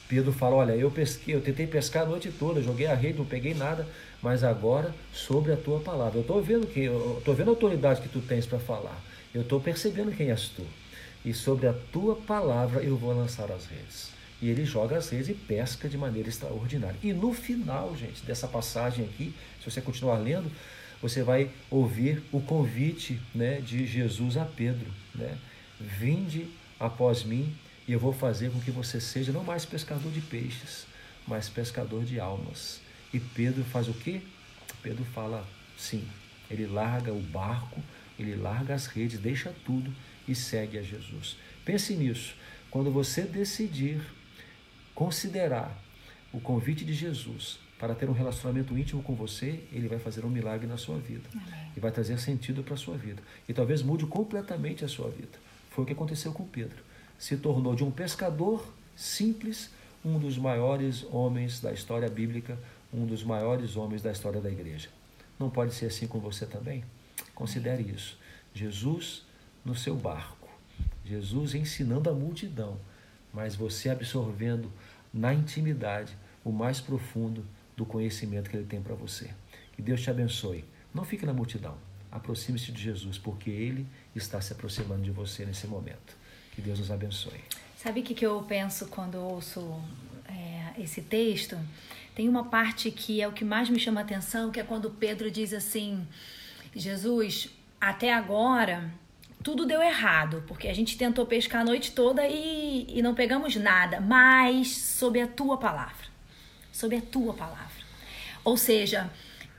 Pedro 0.09 0.33
fala: 0.33 0.57
Olha, 0.57 0.73
eu 0.73 0.91
pesquei, 0.91 1.35
eu 1.35 1.41
tentei 1.41 1.67
pescar 1.67 2.03
a 2.03 2.07
noite 2.07 2.31
toda, 2.31 2.63
joguei 2.63 2.87
a 2.87 2.95
rede, 2.95 3.19
não 3.19 3.25
peguei 3.25 3.55
nada, 3.55 3.87
mas 4.23 4.43
agora 4.43 4.95
sobre 5.13 5.53
a 5.53 5.57
tua 5.57 5.81
palavra. 5.81 6.19
Eu 6.19 6.23
estou 6.23 6.43
vendo 6.43 6.67
que, 6.67 6.85
eu 6.85 7.17
estou 7.19 7.35
vendo 7.35 7.49
a 7.49 7.53
autoridade 7.53 8.01
que 8.01 8.09
tu 8.09 8.21
tens 8.21 8.47
para 8.47 8.59
falar. 8.59 8.99
Eu 9.35 9.43
estou 9.43 9.61
percebendo 9.61 10.11
quem 10.17 10.31
és 10.31 10.49
tu. 10.49 10.65
E 11.29 11.35
sobre 11.35 11.67
a 11.67 11.75
tua 11.75 12.17
palavra 12.17 12.83
eu 12.83 12.97
vou 12.97 13.13
lançar 13.13 13.53
as 13.53 13.67
redes. 13.67 14.09
E 14.41 14.49
ele 14.49 14.65
joga 14.65 14.97
as 14.97 15.11
redes 15.11 15.29
e 15.29 15.35
pesca 15.35 15.87
de 15.87 15.99
maneira 15.99 16.27
extraordinária. 16.27 16.97
E 17.03 17.13
no 17.13 17.35
final, 17.35 17.95
gente, 17.95 18.23
dessa 18.23 18.49
passagem 18.49 19.05
aqui, 19.05 19.35
se 19.63 19.71
você 19.71 19.83
continuar 19.83 20.17
lendo, 20.17 20.51
você 21.03 21.23
vai 21.23 21.51
ouvir 21.71 22.23
o 22.33 22.41
convite 22.41 23.21
né, 23.35 23.61
de 23.61 23.87
Jesus 23.87 24.39
a 24.39 24.47
Pedro. 24.47 24.91
Né? 25.15 25.37
Vinde 25.79 26.49
após 26.81 27.25
mim 27.25 27.55
e 27.87 27.93
eu 27.93 28.01
vou 28.01 28.15
fazer 28.15 28.51
com 28.51 28.59
que 28.59 28.71
você 28.71 28.99
seja 28.99 29.31
não 29.31 29.45
mais 29.45 29.67
pescador 29.67 30.11
de 30.11 30.23
peixes, 30.23 30.87
mas 31.27 31.47
pescador 31.47 32.05
de 32.05 32.19
almas. 32.19 32.81
E 33.13 33.21
Pedro 33.21 33.63
faz 33.65 33.87
o 33.87 33.93
quê? 33.93 34.23
Pedro 34.83 35.05
fala 35.05 35.47
sim. 35.77 36.09
Ele 36.51 36.67
larga 36.67 37.13
o 37.13 37.21
barco, 37.21 37.83
ele 38.19 38.35
larga 38.35 38.75
as 38.75 38.87
redes, 38.87 39.21
deixa 39.21 39.53
tudo 39.67 39.93
e 40.29 40.35
segue 40.35 40.79
a 40.79 40.83
Jesus. 40.83 41.37
Pense 41.65 41.95
nisso. 41.95 42.35
Quando 42.71 42.91
você 42.91 43.23
decidir 43.23 44.01
considerar 44.95 45.77
o 46.33 46.41
convite 46.41 46.85
de 46.85 46.93
Jesus 46.93 47.59
para 47.79 47.95
ter 47.95 48.11
um 48.11 48.13
relacionamento 48.13 48.77
íntimo 48.77 49.03
com 49.03 49.15
você, 49.15 49.61
ele 49.73 49.89
vai 49.89 49.99
fazer 49.99 50.25
um 50.25 50.29
milagre 50.29 50.67
na 50.67 50.77
sua 50.77 50.99
vida. 50.99 51.29
Amém. 51.33 51.73
E 51.77 51.81
vai 51.81 51.91
trazer 51.91 52.19
sentido 52.19 52.63
para 52.63 52.75
a 52.75 52.77
sua 52.77 52.97
vida. 52.97 53.23
E 53.49 53.55
talvez 53.55 53.83
mude 53.83 54.05
completamente 54.07 54.85
a 54.85 54.89
sua 54.89 55.09
vida. 55.09 55.39
Foi 55.71 55.85
o 55.85 55.87
que 55.87 55.93
aconteceu 55.93 56.33
com 56.33 56.45
Pedro 56.45 56.89
se 57.19 57.37
tornou 57.37 57.75
de 57.75 57.83
um 57.83 57.91
pescador 57.91 58.73
simples 58.95 59.71
um 60.05 60.19
dos 60.19 60.39
maiores 60.39 61.05
homens 61.11 61.61
da 61.61 61.73
história 61.73 62.09
bíblica, 62.09 62.57
um 62.95 63.05
dos 63.05 63.25
maiores 63.25 63.77
homens 63.77 64.01
da 64.01 64.13
história 64.13 64.41
da 64.41 64.49
igreja. 64.49 64.89
Não 65.39 65.51
pode 65.51 65.75
ser 65.75 65.87
assim 65.87 66.07
com 66.07 66.21
você 66.21 66.47
também? 66.47 66.85
Considere 67.35 67.83
isso. 67.83 68.17
Jesus 68.55 69.27
no 69.69 69.75
seu 69.75 69.95
barco, 69.95 70.49
Jesus 71.05 71.55
ensinando 71.55 72.09
a 72.09 72.13
multidão, 72.15 72.81
mas 73.33 73.55
você 73.55 73.91
absorvendo 73.91 74.73
na 75.13 75.33
intimidade 75.35 76.17
o 76.43 76.51
mais 76.51 76.81
profundo 76.81 77.45
do 77.77 77.85
conhecimento 77.85 78.49
que 78.49 78.57
ele 78.57 78.67
tem 78.67 78.81
para 78.81 78.95
você. 78.95 79.31
Que 79.73 79.83
Deus 79.83 80.01
te 80.01 80.11
abençoe. 80.11 80.65
Não 80.93 81.05
fique 81.05 81.27
na 81.27 81.33
multidão. 81.33 81.77
Aproxime-se 82.11 82.73
de 82.73 82.83
Jesus, 82.83 83.19
porque 83.19 83.51
ele 83.51 83.87
está 84.15 84.41
se 84.41 84.53
aproximando 84.53 85.03
de 85.03 85.11
você 85.11 85.45
nesse 85.45 85.67
momento. 85.67 86.17
Que 86.53 86.63
Deus 86.63 86.79
nos 86.79 86.91
abençoe. 86.91 87.41
Sabe 87.77 88.01
o 88.01 88.03
que, 88.03 88.25
eu 88.25 88.43
penso 88.43 88.89
quando 88.89 89.17
ouço 89.17 89.81
é, 90.27 90.81
esse 90.81 91.03
texto? 91.03 91.57
Tem 92.15 92.29
uma 92.29 92.45
parte 92.45 92.91
que 92.91 93.21
é 93.21 93.29
o 93.29 93.33
que 93.33 93.45
mais 93.45 93.69
me 93.69 93.79
chama 93.79 94.01
a 94.01 94.05
atenção, 94.05 94.51
que 94.51 94.59
é 94.59 94.65
quando 94.65 94.91
Pedro 94.91 95.31
diz 95.31 95.53
assim: 95.53 96.05
Jesus, 96.75 97.51
até 97.81 98.13
agora 98.13 98.93
tudo 99.43 99.67
deu 99.67 99.83
errado, 99.83 100.43
porque 100.47 100.69
a 100.69 100.75
gente 100.75 100.97
tentou 100.97 101.25
pescar 101.27 101.63
a 101.63 101.65
noite 101.65 101.93
toda 101.93 102.27
e, 102.27 102.87
e 102.89 103.03
não 103.03 103.15
pegamos 103.15 103.57
nada, 103.57 104.01
mas 104.01 104.69
sob 104.77 105.21
a 105.21 105.27
tua 105.27 105.57
palavra. 105.57 106.09
Sob 106.73 106.97
a 106.97 107.01
tua 107.01 107.35
palavra. 107.35 107.79
Ou 108.45 108.57
seja, 108.57 109.11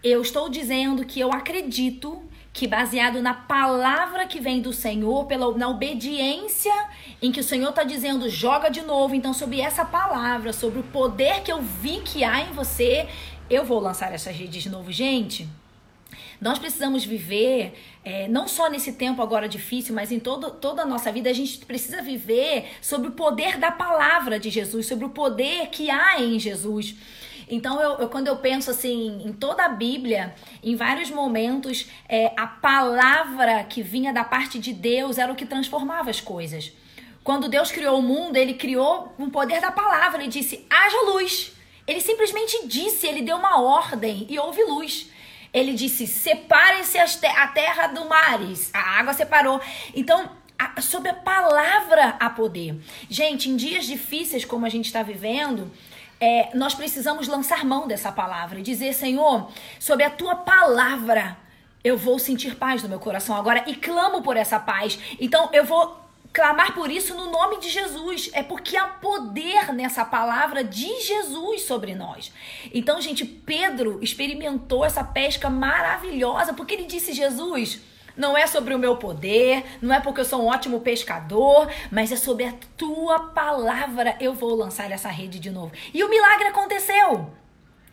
eu 0.03 0.21
estou 0.21 0.49
dizendo 0.49 1.05
que 1.05 1.19
eu 1.19 1.31
acredito 1.31 2.21
que 2.51 2.67
baseado 2.67 3.21
na 3.21 3.33
palavra 3.33 4.25
que 4.25 4.39
vem 4.39 4.61
do 4.61 4.73
Senhor, 4.73 5.25
pela, 5.25 5.55
na 5.57 5.69
obediência 5.69 6.73
em 7.21 7.31
que 7.31 7.39
o 7.39 7.43
Senhor 7.43 7.69
está 7.69 7.83
dizendo, 7.83 8.29
joga 8.29 8.69
de 8.69 8.81
novo. 8.81 9.15
Então, 9.15 9.33
sobre 9.33 9.61
essa 9.61 9.85
palavra, 9.85 10.51
sobre 10.51 10.79
o 10.79 10.83
poder 10.83 11.41
que 11.41 11.51
eu 11.51 11.61
vi 11.61 12.01
que 12.01 12.23
há 12.23 12.41
em 12.41 12.51
você, 12.51 13.07
eu 13.49 13.63
vou 13.63 13.79
lançar 13.79 14.13
essas 14.13 14.35
redes 14.35 14.63
de 14.63 14.69
novo. 14.69 14.91
Gente, 14.91 15.47
nós 16.41 16.57
precisamos 16.57 17.03
viver, 17.03 17.73
é, 18.03 18.27
não 18.27 18.47
só 18.47 18.69
nesse 18.69 18.93
tempo 18.93 19.21
agora 19.21 19.47
difícil, 19.47 19.93
mas 19.93 20.11
em 20.11 20.19
todo, 20.19 20.51
toda 20.51 20.83
a 20.83 20.85
nossa 20.85 21.11
vida, 21.11 21.29
a 21.29 21.33
gente 21.33 21.65
precisa 21.65 22.01
viver 22.01 22.69
sobre 22.81 23.09
o 23.09 23.11
poder 23.11 23.57
da 23.57 23.71
palavra 23.71 24.39
de 24.39 24.49
Jesus, 24.49 24.85
sobre 24.85 25.05
o 25.05 25.09
poder 25.09 25.67
que 25.67 25.89
há 25.89 26.21
em 26.21 26.39
Jesus. 26.39 26.95
Então, 27.49 27.81
eu, 27.81 27.97
eu, 27.97 28.09
quando 28.09 28.27
eu 28.27 28.37
penso 28.37 28.69
assim, 28.69 29.23
em 29.25 29.33
toda 29.33 29.65
a 29.65 29.69
Bíblia, 29.69 30.35
em 30.63 30.75
vários 30.75 31.09
momentos, 31.09 31.87
é, 32.07 32.31
a 32.37 32.45
palavra 32.47 33.63
que 33.63 33.81
vinha 33.81 34.13
da 34.13 34.23
parte 34.23 34.59
de 34.59 34.71
Deus 34.71 35.17
era 35.17 35.31
o 35.31 35.35
que 35.35 35.45
transformava 35.45 36.09
as 36.09 36.21
coisas. 36.21 36.71
Quando 37.23 37.49
Deus 37.49 37.71
criou 37.71 37.99
o 37.99 38.03
mundo, 38.03 38.37
ele 38.37 38.53
criou 38.53 39.13
o 39.17 39.29
poder 39.29 39.59
da 39.59 39.71
palavra. 39.71 40.21
Ele 40.21 40.29
disse: 40.29 40.65
haja 40.69 41.11
luz. 41.11 41.53
Ele 41.85 41.99
simplesmente 41.99 42.67
disse, 42.67 43.07
ele 43.07 43.23
deu 43.23 43.35
uma 43.35 43.59
ordem 43.61 44.27
e 44.29 44.37
houve 44.37 44.63
luz. 44.63 45.09
Ele 45.53 45.73
disse: 45.73 46.05
separem-se 46.07 46.97
a 46.97 47.47
terra 47.47 47.87
do 47.87 48.07
mares. 48.07 48.69
A 48.73 48.99
água 48.99 49.13
separou. 49.13 49.59
Então, 49.95 50.29
a, 50.57 50.81
sob 50.81 51.07
a 51.07 51.13
palavra 51.13 52.17
há 52.19 52.29
poder. 52.29 52.79
Gente, 53.09 53.49
em 53.49 53.55
dias 53.55 53.85
difíceis 53.85 54.43
como 54.43 54.65
a 54.65 54.69
gente 54.69 54.85
está 54.85 55.01
vivendo, 55.01 55.71
é, 56.19 56.49
nós 56.53 56.73
precisamos 56.73 57.27
lançar 57.27 57.63
mão 57.63 57.87
dessa 57.87 58.11
palavra 58.11 58.59
e 58.59 58.61
dizer, 58.61 58.93
Senhor, 58.93 59.49
sobre 59.79 60.03
a 60.03 60.09
tua 60.09 60.35
palavra 60.35 61.37
eu 61.81 61.97
vou 61.97 62.19
sentir 62.19 62.55
paz 62.55 62.83
no 62.83 62.89
meu 62.89 62.99
coração 62.99 63.35
agora 63.35 63.63
e 63.65 63.75
clamo 63.75 64.21
por 64.21 64.35
essa 64.35 64.59
paz. 64.59 64.99
Então 65.19 65.49
eu 65.53 65.63
vou 65.63 65.97
clamar 66.33 66.73
por 66.73 66.91
isso 66.91 67.15
no 67.15 67.31
nome 67.31 67.59
de 67.59 67.69
Jesus. 67.69 68.29
É 68.33 68.43
porque 68.43 68.77
há 68.77 68.87
poder 68.87 69.73
nessa 69.73 70.05
palavra 70.05 70.63
de 70.63 71.01
Jesus 71.01 71.63
sobre 71.63 71.95
nós. 71.95 72.31
Então, 72.73 73.01
gente, 73.01 73.25
Pedro 73.25 73.99
experimentou 74.01 74.85
essa 74.85 75.03
pesca 75.03 75.49
maravilhosa 75.49 76.53
porque 76.53 76.73
ele 76.73 76.85
disse: 76.85 77.13
Jesus. 77.13 77.81
Não 78.17 78.37
é 78.37 78.45
sobre 78.45 78.73
o 78.73 78.79
meu 78.79 78.97
poder, 78.97 79.63
não 79.81 79.95
é 79.95 80.01
porque 80.01 80.19
eu 80.19 80.25
sou 80.25 80.41
um 80.41 80.47
ótimo 80.47 80.81
pescador, 80.81 81.71
mas 81.89 82.11
é 82.11 82.17
sobre 82.17 82.43
a 82.43 82.53
tua 82.75 83.29
palavra 83.29 84.17
eu 84.19 84.33
vou 84.33 84.55
lançar 84.55 84.91
essa 84.91 85.07
rede 85.07 85.39
de 85.39 85.49
novo. 85.49 85.71
E 85.93 86.03
o 86.03 86.09
milagre 86.09 86.47
aconteceu. 86.47 87.31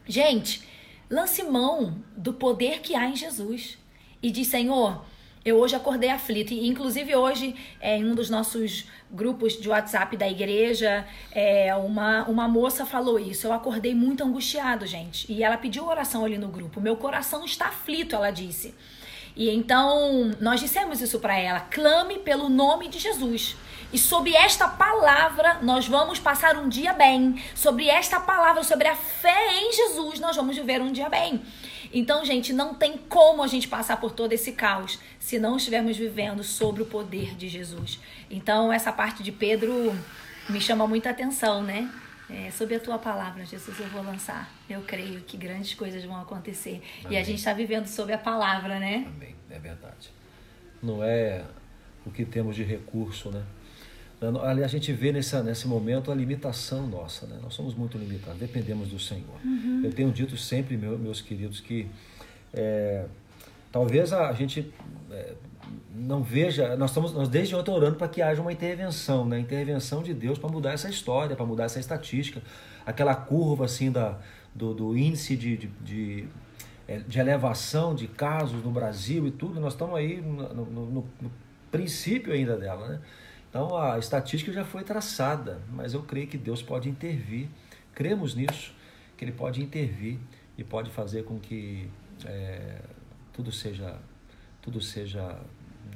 Gente, 0.04 0.66
lance 1.08 1.44
mão 1.44 2.02
do 2.16 2.32
poder 2.32 2.80
que 2.80 2.96
há 2.96 3.06
em 3.06 3.14
Jesus 3.14 3.78
e 4.20 4.32
diz: 4.32 4.48
Senhor, 4.48 5.04
eu 5.46 5.56
hoje 5.58 5.76
acordei 5.76 6.10
aflito. 6.10 6.52
E, 6.52 6.66
inclusive, 6.66 7.14
hoje, 7.14 7.54
é, 7.80 7.96
em 7.96 8.04
um 8.04 8.16
dos 8.16 8.28
nossos 8.28 8.84
grupos 9.08 9.52
de 9.52 9.68
WhatsApp 9.68 10.16
da 10.16 10.28
igreja, 10.28 11.06
é, 11.30 11.72
uma, 11.76 12.24
uma 12.24 12.48
moça 12.48 12.84
falou 12.84 13.16
isso. 13.16 13.46
Eu 13.46 13.52
acordei 13.52 13.94
muito 13.94 14.24
angustiado, 14.24 14.84
gente. 14.84 15.32
E 15.32 15.44
ela 15.44 15.56
pediu 15.56 15.86
oração 15.86 16.24
ali 16.24 16.36
no 16.36 16.48
grupo. 16.48 16.80
Meu 16.80 16.96
coração 16.96 17.44
está 17.44 17.68
aflito, 17.68 18.16
ela 18.16 18.32
disse. 18.32 18.74
E 19.36 19.48
então 19.50 20.32
nós 20.40 20.58
dissemos 20.58 21.00
isso 21.00 21.20
para 21.20 21.38
ela: 21.38 21.60
clame 21.60 22.18
pelo 22.18 22.48
nome 22.48 22.88
de 22.88 22.98
Jesus. 22.98 23.54
E 23.92 23.98
sobre 23.98 24.34
esta 24.34 24.66
palavra 24.66 25.58
nós 25.62 25.86
vamos 25.86 26.18
passar 26.18 26.56
um 26.56 26.68
dia 26.68 26.92
bem. 26.92 27.40
Sobre 27.54 27.88
esta 27.88 28.18
palavra, 28.18 28.64
sobre 28.64 28.88
a 28.88 28.96
fé 28.96 29.60
em 29.60 29.72
Jesus, 29.72 30.18
nós 30.18 30.34
vamos 30.34 30.56
viver 30.56 30.80
um 30.82 30.90
dia 30.90 31.08
bem. 31.08 31.40
Então, 31.98 32.22
gente, 32.26 32.52
não 32.52 32.74
tem 32.74 32.98
como 32.98 33.42
a 33.42 33.46
gente 33.46 33.66
passar 33.68 33.96
por 33.98 34.12
todo 34.12 34.30
esse 34.34 34.52
caos 34.52 35.00
se 35.18 35.38
não 35.38 35.56
estivermos 35.56 35.96
vivendo 35.96 36.44
sobre 36.44 36.82
o 36.82 36.84
poder 36.84 37.34
de 37.34 37.48
Jesus. 37.48 37.98
Então, 38.30 38.70
essa 38.70 38.92
parte 38.92 39.22
de 39.22 39.32
Pedro 39.32 39.96
me 40.46 40.60
chama 40.60 40.86
muita 40.86 41.08
atenção, 41.08 41.62
né? 41.62 41.90
É, 42.28 42.50
sobre 42.50 42.74
a 42.74 42.80
tua 42.80 42.98
palavra, 42.98 43.46
Jesus, 43.46 43.80
eu 43.80 43.86
vou 43.86 44.02
lançar. 44.02 44.52
Eu 44.68 44.82
creio 44.82 45.22
que 45.22 45.38
grandes 45.38 45.72
coisas 45.72 46.04
vão 46.04 46.20
acontecer. 46.20 46.82
Amém. 47.02 47.16
E 47.16 47.16
a 47.16 47.24
gente 47.24 47.38
está 47.38 47.54
vivendo 47.54 47.86
sobre 47.86 48.12
a 48.12 48.18
palavra, 48.18 48.78
né? 48.78 49.06
Amém, 49.06 49.34
é 49.48 49.58
verdade. 49.58 50.10
Não 50.82 51.02
é 51.02 51.46
o 52.04 52.10
que 52.10 52.26
temos 52.26 52.56
de 52.56 52.62
recurso, 52.62 53.30
né? 53.30 53.42
Ali 54.42 54.64
a 54.64 54.66
gente 54.66 54.92
vê 54.92 55.12
nessa, 55.12 55.42
nesse 55.42 55.68
momento 55.68 56.10
a 56.10 56.14
limitação 56.14 56.86
nossa, 56.86 57.26
né? 57.26 57.38
Nós 57.42 57.52
somos 57.52 57.74
muito 57.74 57.98
limitados, 57.98 58.40
dependemos 58.40 58.88
do 58.88 58.98
Senhor. 58.98 59.38
Uhum. 59.44 59.82
Eu 59.84 59.92
tenho 59.92 60.10
dito 60.10 60.36
sempre, 60.38 60.74
meu, 60.76 60.98
meus 60.98 61.20
queridos, 61.20 61.60
que 61.60 61.86
é, 62.54 63.04
talvez 63.70 64.14
a 64.14 64.32
gente 64.32 64.72
é, 65.10 65.34
não 65.94 66.22
veja, 66.22 66.76
nós 66.76 66.90
estamos 66.90 67.12
nós 67.12 67.28
desde 67.28 67.54
ontem 67.54 67.70
orando 67.70 67.96
para 67.96 68.08
que 68.08 68.22
haja 68.22 68.40
uma 68.40 68.52
intervenção, 68.52 69.26
né? 69.26 69.38
Intervenção 69.38 70.02
de 70.02 70.14
Deus 70.14 70.38
para 70.38 70.48
mudar 70.48 70.72
essa 70.72 70.88
história, 70.88 71.36
para 71.36 71.44
mudar 71.44 71.64
essa 71.64 71.78
estatística, 71.78 72.40
aquela 72.86 73.14
curva 73.14 73.66
assim 73.66 73.92
da, 73.92 74.18
do, 74.54 74.72
do 74.72 74.96
índice 74.96 75.36
de, 75.36 75.56
de, 75.58 75.66
de, 75.82 76.28
é, 76.88 76.98
de, 77.00 77.18
elevação 77.18 77.94
de 77.94 78.06
casos 78.08 78.64
no 78.64 78.70
Brasil 78.70 79.26
e 79.26 79.30
tudo, 79.30 79.60
nós 79.60 79.74
estamos 79.74 79.94
aí 79.94 80.22
no, 80.22 80.54
no, 80.54 80.64
no, 80.64 81.04
no 81.20 81.30
princípio 81.70 82.32
ainda 82.32 82.56
dela, 82.56 82.88
né? 82.88 83.00
Então 83.48 83.76
a 83.76 83.98
estatística 83.98 84.52
já 84.52 84.64
foi 84.64 84.82
traçada, 84.84 85.60
mas 85.70 85.94
eu 85.94 86.02
creio 86.02 86.26
que 86.26 86.36
Deus 86.36 86.62
pode 86.62 86.88
intervir. 86.88 87.48
Cremos 87.94 88.34
nisso, 88.34 88.74
que 89.16 89.24
Ele 89.24 89.32
pode 89.32 89.62
intervir 89.62 90.18
e 90.58 90.64
pode 90.64 90.90
fazer 90.90 91.24
com 91.24 91.38
que 91.38 91.88
é, 92.24 92.80
tudo 93.32 93.52
seja 93.52 93.98
tudo 94.60 94.80
seja 94.80 95.38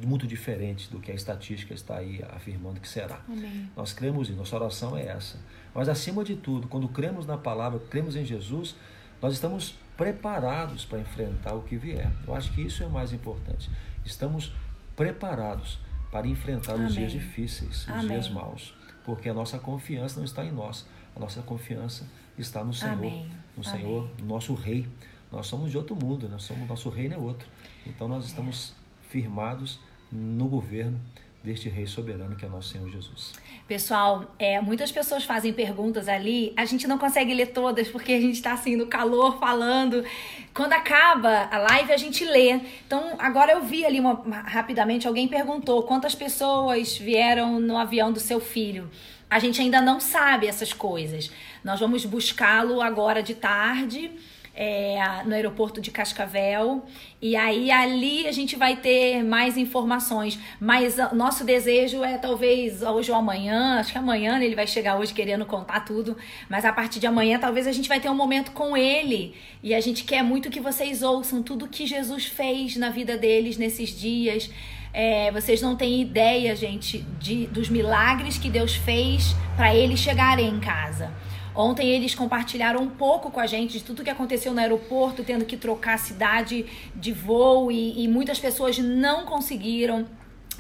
muito 0.05 0.27
diferente 0.27 0.89
do 0.89 1.01
que 1.01 1.11
a 1.11 1.15
estatística 1.15 1.75
está 1.75 1.97
aí 1.97 2.23
afirmando 2.31 2.81
que 2.81 2.89
será. 2.89 3.21
Amém. 3.29 3.69
Nós 3.77 3.93
cremos 3.93 4.29
e 4.29 4.33
nossa 4.33 4.55
oração 4.55 4.97
é 4.97 5.07
essa. 5.07 5.39
Mas 5.75 5.89
acima 5.89 6.23
de 6.25 6.37
tudo, 6.37 6.69
quando 6.69 6.89
cremos 6.89 7.27
na 7.27 7.37
palavra, 7.37 7.81
cremos 7.91 8.15
em 8.15 8.25
Jesus, 8.25 8.77
nós 9.21 9.35
estamos 9.35 9.75
preparados 9.97 10.85
para 10.85 11.01
enfrentar 11.01 11.55
o 11.55 11.63
que 11.63 11.77
vier. 11.77 12.11
Eu 12.27 12.35
acho 12.35 12.53
que 12.53 12.63
isso 12.63 12.83
é 12.83 12.87
o 12.87 12.91
mais 12.91 13.13
importante. 13.13 13.69
Estamos 14.05 14.53
preparados 14.97 15.79
para 16.11 16.27
enfrentar 16.27 16.75
Amém. 16.75 16.87
os 16.87 16.95
dias 16.95 17.13
difíceis, 17.13 17.83
os 17.83 17.89
Amém. 17.89 18.09
dias 18.09 18.29
maus, 18.29 18.75
porque 19.05 19.29
a 19.29 19.35
nossa 19.35 19.59
confiança 19.59 20.19
não 20.19 20.25
está 20.25 20.45
em 20.45 20.53
nós, 20.53 20.87
a 21.15 21.21
nossa 21.21 21.43
confiança 21.43 22.07
está 22.37 22.65
no 22.65 22.73
Senhor, 22.73 22.93
Amém. 22.93 23.31
no 23.57 23.65
Senhor, 23.65 24.11
no 24.19 24.27
nosso 24.27 24.55
Rei. 24.55 24.89
Nós 25.31 25.47
somos 25.47 25.71
de 25.71 25.79
outro 25.79 25.95
mundo, 25.95 26.29
nós 26.29 26.43
somos 26.43 26.69
nosso 26.69 26.89
reino 26.89 27.15
é 27.15 27.19
outro. 27.19 27.49
Então 27.87 28.09
nós 28.09 28.25
estamos 28.25 28.75
firmados 29.09 29.79
no 30.11 30.49
governo 30.49 31.01
deste 31.43 31.69
Rei 31.69 31.87
soberano 31.87 32.37
que 32.37 32.45
é 32.45 32.49
nosso 32.49 32.69
Senhor 32.69 32.89
Jesus. 32.91 33.33
Pessoal, 33.67 34.35
é, 34.39 34.61
muitas 34.61 34.91
pessoas 34.93 35.25
fazem 35.25 35.53
perguntas 35.53 36.09
ali, 36.09 36.53
a 36.57 36.65
gente 36.65 36.87
não 36.87 36.99
consegue 36.99 37.33
ler 37.33 37.47
todas 37.47 37.89
porque 37.89 38.13
a 38.13 38.21
gente 38.21 38.35
está 38.35 38.53
assim 38.53 38.77
no 38.77 38.87
calor 38.87 39.39
falando. 39.39 40.05
Quando 40.53 40.73
acaba 40.73 41.49
a 41.51 41.59
live 41.59 41.93
a 41.93 41.97
gente 41.97 42.25
lê. 42.25 42.61
Então 42.87 43.15
agora 43.19 43.53
eu 43.53 43.63
vi 43.63 43.85
ali 43.85 44.01
uma, 44.01 44.15
rapidamente 44.43 45.07
alguém 45.07 45.29
perguntou 45.29 45.83
quantas 45.85 46.15
pessoas 46.15 46.99
vieram 46.99 47.59
no 47.61 47.79
avião 47.79 48.13
do 48.13 48.21
seu 48.21 48.41
filho. 48.41 48.91
A 49.31 49.39
gente 49.39 49.61
ainda 49.61 49.81
não 49.81 50.01
sabe 50.01 50.49
essas 50.49 50.73
coisas. 50.73 51.31
Nós 51.63 51.79
vamos 51.79 52.05
buscá-lo 52.05 52.83
agora 52.83 53.23
de 53.23 53.35
tarde 53.35 54.11
é, 54.61 55.23
no 55.25 55.35
aeroporto 55.35 55.81
de 55.81 55.91
Cascavel. 55.91 56.85
E 57.23 57.35
aí 57.35 57.71
ali 57.71 58.27
a 58.27 58.33
gente 58.33 58.57
vai 58.57 58.77
ter 58.77 59.23
mais 59.23 59.57
informações. 59.57 60.39
Mas 60.61 60.99
nosso 61.15 61.45
desejo 61.45 62.05
é 62.05 62.19
talvez 62.19 62.83
hoje 62.83 63.11
ou 63.11 63.17
amanhã, 63.17 63.81
acho 63.81 63.91
que 63.91 63.97
amanhã 63.97 64.39
ele 64.39 64.55
vai 64.55 64.67
chegar 64.67 64.99
hoje 64.99 65.15
querendo 65.15 65.47
contar 65.47 65.81
tudo. 65.81 66.15
Mas 66.47 66.67
a 66.67 66.73
partir 66.75 67.01
de 67.01 67.07
amanhã 67.07 67.39
talvez 67.39 67.67
a 67.67 67.73
gente 67.73 67.89
vai 67.89 68.01
ter 68.01 68.11
um 68.11 68.15
momento 68.15 68.53
com 68.53 68.77
ele. 68.77 69.35
E 69.63 69.75
a 69.75 69.81
gente 69.81 70.05
quer 70.05 70.23
muito 70.23 70.51
que 70.51 70.61
vocês 70.61 71.03
ouçam 71.03 71.43
tudo 71.43 71.67
que 71.67 71.87
Jesus 71.87 72.27
fez 72.27 72.77
na 72.77 72.91
vida 72.91 73.17
deles 73.17 73.57
nesses 73.57 73.99
dias. 73.99 74.51
É, 74.93 75.33
vocês 75.33 75.63
não 75.63 75.75
têm 75.75 76.03
ideia, 76.03 76.55
gente, 76.55 76.99
de, 77.19 77.47
dos 77.47 77.71
milagres 77.71 78.37
que 78.37 78.51
Deus 78.51 78.75
fez 78.75 79.35
para 79.57 79.75
eles 79.75 80.01
chegarem 80.01 80.49
em 80.49 80.61
casa. 80.61 81.11
Ontem 81.55 81.89
eles 81.91 82.15
compartilharam 82.15 82.83
um 82.83 82.89
pouco 82.89 83.31
com 83.31 83.41
a 83.41 83.47
gente 83.47 83.79
de 83.79 83.85
tudo 83.85 84.05
que 84.05 84.11
aconteceu 84.11 84.53
no 84.53 84.61
aeroporto, 84.61 85.25
tendo 85.25 85.45
que 85.45 85.57
trocar 85.57 85.95
a 85.95 85.99
cidade 85.99 86.67
de 86.95 87.13
voo 87.13 87.71
e, 87.71 88.05
e 88.05 88.09
muitas 88.09 88.39
pessoas 88.39 88.79
não 88.79 89.25
conseguiram. 89.25 90.07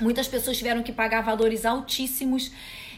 Muitas 0.00 0.26
pessoas 0.26 0.56
tiveram 0.56 0.82
que 0.82 0.92
pagar 0.92 1.20
valores 1.20 1.64
altíssimos 1.64 2.50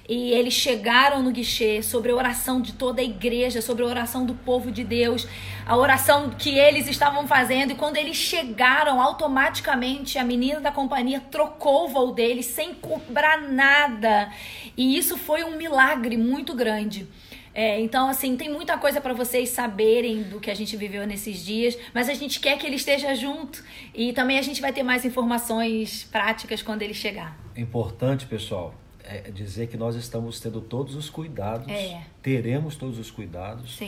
e 0.08 0.32
eles 0.32 0.54
chegaram 0.54 1.22
no 1.22 1.30
guichê 1.30 1.80
sobre 1.82 2.10
a 2.10 2.14
oração 2.14 2.60
de 2.60 2.72
toda 2.72 3.00
a 3.00 3.04
igreja, 3.04 3.62
sobre 3.62 3.84
a 3.84 3.86
oração 3.86 4.26
do 4.26 4.34
povo 4.34 4.70
de 4.70 4.82
Deus, 4.82 5.26
a 5.64 5.76
oração 5.76 6.30
que 6.30 6.58
eles 6.58 6.88
estavam 6.88 7.26
fazendo. 7.26 7.70
E 7.70 7.74
quando 7.76 7.96
eles 7.96 8.16
chegaram, 8.16 9.00
automaticamente 9.00 10.18
a 10.18 10.24
menina 10.24 10.60
da 10.60 10.72
companhia 10.72 11.20
trocou 11.30 11.84
o 11.84 11.88
voo 11.88 12.12
deles 12.12 12.46
sem 12.46 12.74
cobrar 12.74 13.40
nada. 13.42 14.30
E 14.76 14.96
isso 14.96 15.16
foi 15.16 15.44
um 15.44 15.56
milagre 15.56 16.16
muito 16.16 16.52
grande. 16.52 17.06
É, 17.54 17.80
então, 17.80 18.08
assim, 18.08 18.36
tem 18.36 18.50
muita 18.50 18.78
coisa 18.78 19.00
para 19.00 19.12
vocês 19.12 19.50
saberem 19.50 20.22
do 20.22 20.40
que 20.40 20.50
a 20.50 20.54
gente 20.54 20.76
viveu 20.76 21.06
nesses 21.06 21.44
dias, 21.44 21.76
mas 21.92 22.08
a 22.08 22.14
gente 22.14 22.40
quer 22.40 22.58
que 22.58 22.66
ele 22.66 22.76
esteja 22.76 23.14
junto 23.14 23.62
e 23.94 24.12
também 24.12 24.38
a 24.38 24.42
gente 24.42 24.60
vai 24.60 24.72
ter 24.72 24.82
mais 24.82 25.04
informações 25.04 26.04
práticas 26.04 26.62
quando 26.62 26.82
ele 26.82 26.94
chegar. 26.94 27.38
É 27.54 27.60
importante, 27.60 28.26
pessoal, 28.26 28.74
é 29.04 29.30
dizer 29.30 29.66
que 29.66 29.76
nós 29.76 29.96
estamos 29.96 30.40
tendo 30.40 30.60
todos 30.60 30.94
os 30.94 31.10
cuidados, 31.10 31.68
é. 31.68 32.02
teremos 32.22 32.76
todos 32.76 32.98
os 32.98 33.10
cuidados, 33.10 33.78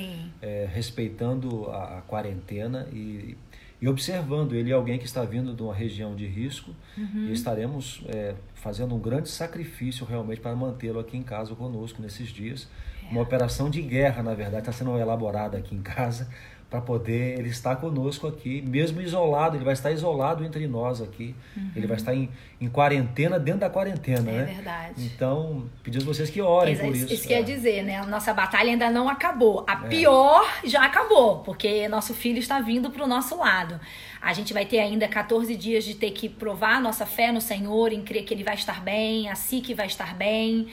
é, 0.42 0.68
respeitando 0.73 1.71
a, 1.71 1.99
a 1.99 2.02
quarentena 2.02 2.87
e, 2.92 3.37
e, 3.85 3.88
observando. 3.88 4.55
Ele 4.55 4.71
é 4.71 4.75
alguém 4.75 4.99
que 4.99 5.05
está 5.05 5.25
vindo 5.25 5.55
de 5.55 5.62
uma 5.62 5.75
região 5.75 6.17
de 6.17 6.26
risco 6.26 6.75
uhum. 6.97 7.29
e 7.29 7.33
estaremos 7.33 8.03
é, 8.09 8.35
fazendo 8.55 8.95
um 8.95 8.99
grande 8.99 9.29
sacrifício 9.29 10.07
realmente 10.07 10.41
para 10.41 10.57
mantê-lo 10.57 10.99
aqui 10.99 11.17
em 11.17 11.23
casa 11.23 11.55
conosco 11.55 12.00
nesses 12.00 12.29
dias 12.29 12.69
uma 13.11 13.21
operação 13.21 13.69
de 13.69 13.83
guerra, 13.83 14.23
na 14.23 14.35
verdade, 14.35 14.61
está 14.61 14.73
sendo 14.73 14.99
elaborada 14.99 15.59
aqui 15.59 15.75
em 15.75 15.83
casa 15.83 16.29
para 16.75 16.81
poder 16.81 17.38
ele 17.38 17.50
estar 17.50 17.76
conosco 17.76 18.26
aqui, 18.26 18.61
mesmo 18.61 19.00
isolado, 19.00 19.57
ele 19.57 19.64
vai 19.64 19.75
estar 19.75 19.93
isolado 19.93 20.45
entre 20.45 20.66
nós 20.66 21.00
aqui, 21.00 21.33
uhum. 21.57 21.71
ele 21.76 21.87
vai 21.87 21.97
estar 21.97 22.12
em, 22.12 22.28
em 22.61 22.69
quarentena 22.69 23.38
dentro 23.38 23.61
da 23.61 23.71
quarentena, 23.71 24.28
é 24.28 24.35
né? 24.35 24.43
É 24.43 24.54
verdade. 24.54 25.04
Então, 25.04 25.71
pedimos 25.85 26.04
vocês 26.04 26.28
que 26.31 26.43
orem 26.43 26.76
por 26.76 26.93
isso. 26.93 27.14
Isso 27.14 27.26
é. 27.26 27.28
quer 27.28 27.45
dizer, 27.45 27.85
né? 27.85 27.99
A 27.99 28.07
nossa 28.07 28.35
batalha 28.35 28.71
ainda 28.71 28.90
não 28.90 29.09
acabou. 29.09 29.64
A 29.69 29.85
é. 29.85 29.88
pior 29.88 30.45
já 30.64 30.85
acabou, 30.85 31.45
porque 31.45 31.87
nosso 31.87 32.12
filho 32.12 32.40
está 32.40 32.61
vindo 32.61 32.90
para 32.90 33.04
o 33.04 33.07
nosso 33.07 33.38
lado. 33.38 33.78
A 34.21 34.33
gente 34.33 34.52
vai 34.52 34.66
ter 34.66 34.81
ainda 34.81 35.07
14 35.07 35.54
dias 35.54 35.85
de 35.85 35.95
ter 35.95 36.11
que 36.11 36.28
provar 36.28 36.81
nossa 36.81 37.07
fé 37.07 37.31
no 37.31 37.40
Senhor, 37.40 37.93
em 37.93 38.02
crer 38.02 38.25
que 38.25 38.35
ele 38.35 38.43
vai 38.43 38.57
estar 38.57 38.83
bem, 38.83 39.28
assim 39.28 39.61
que 39.61 39.75
vai 39.75 39.87
estar 39.87 40.12
bem. 40.16 40.66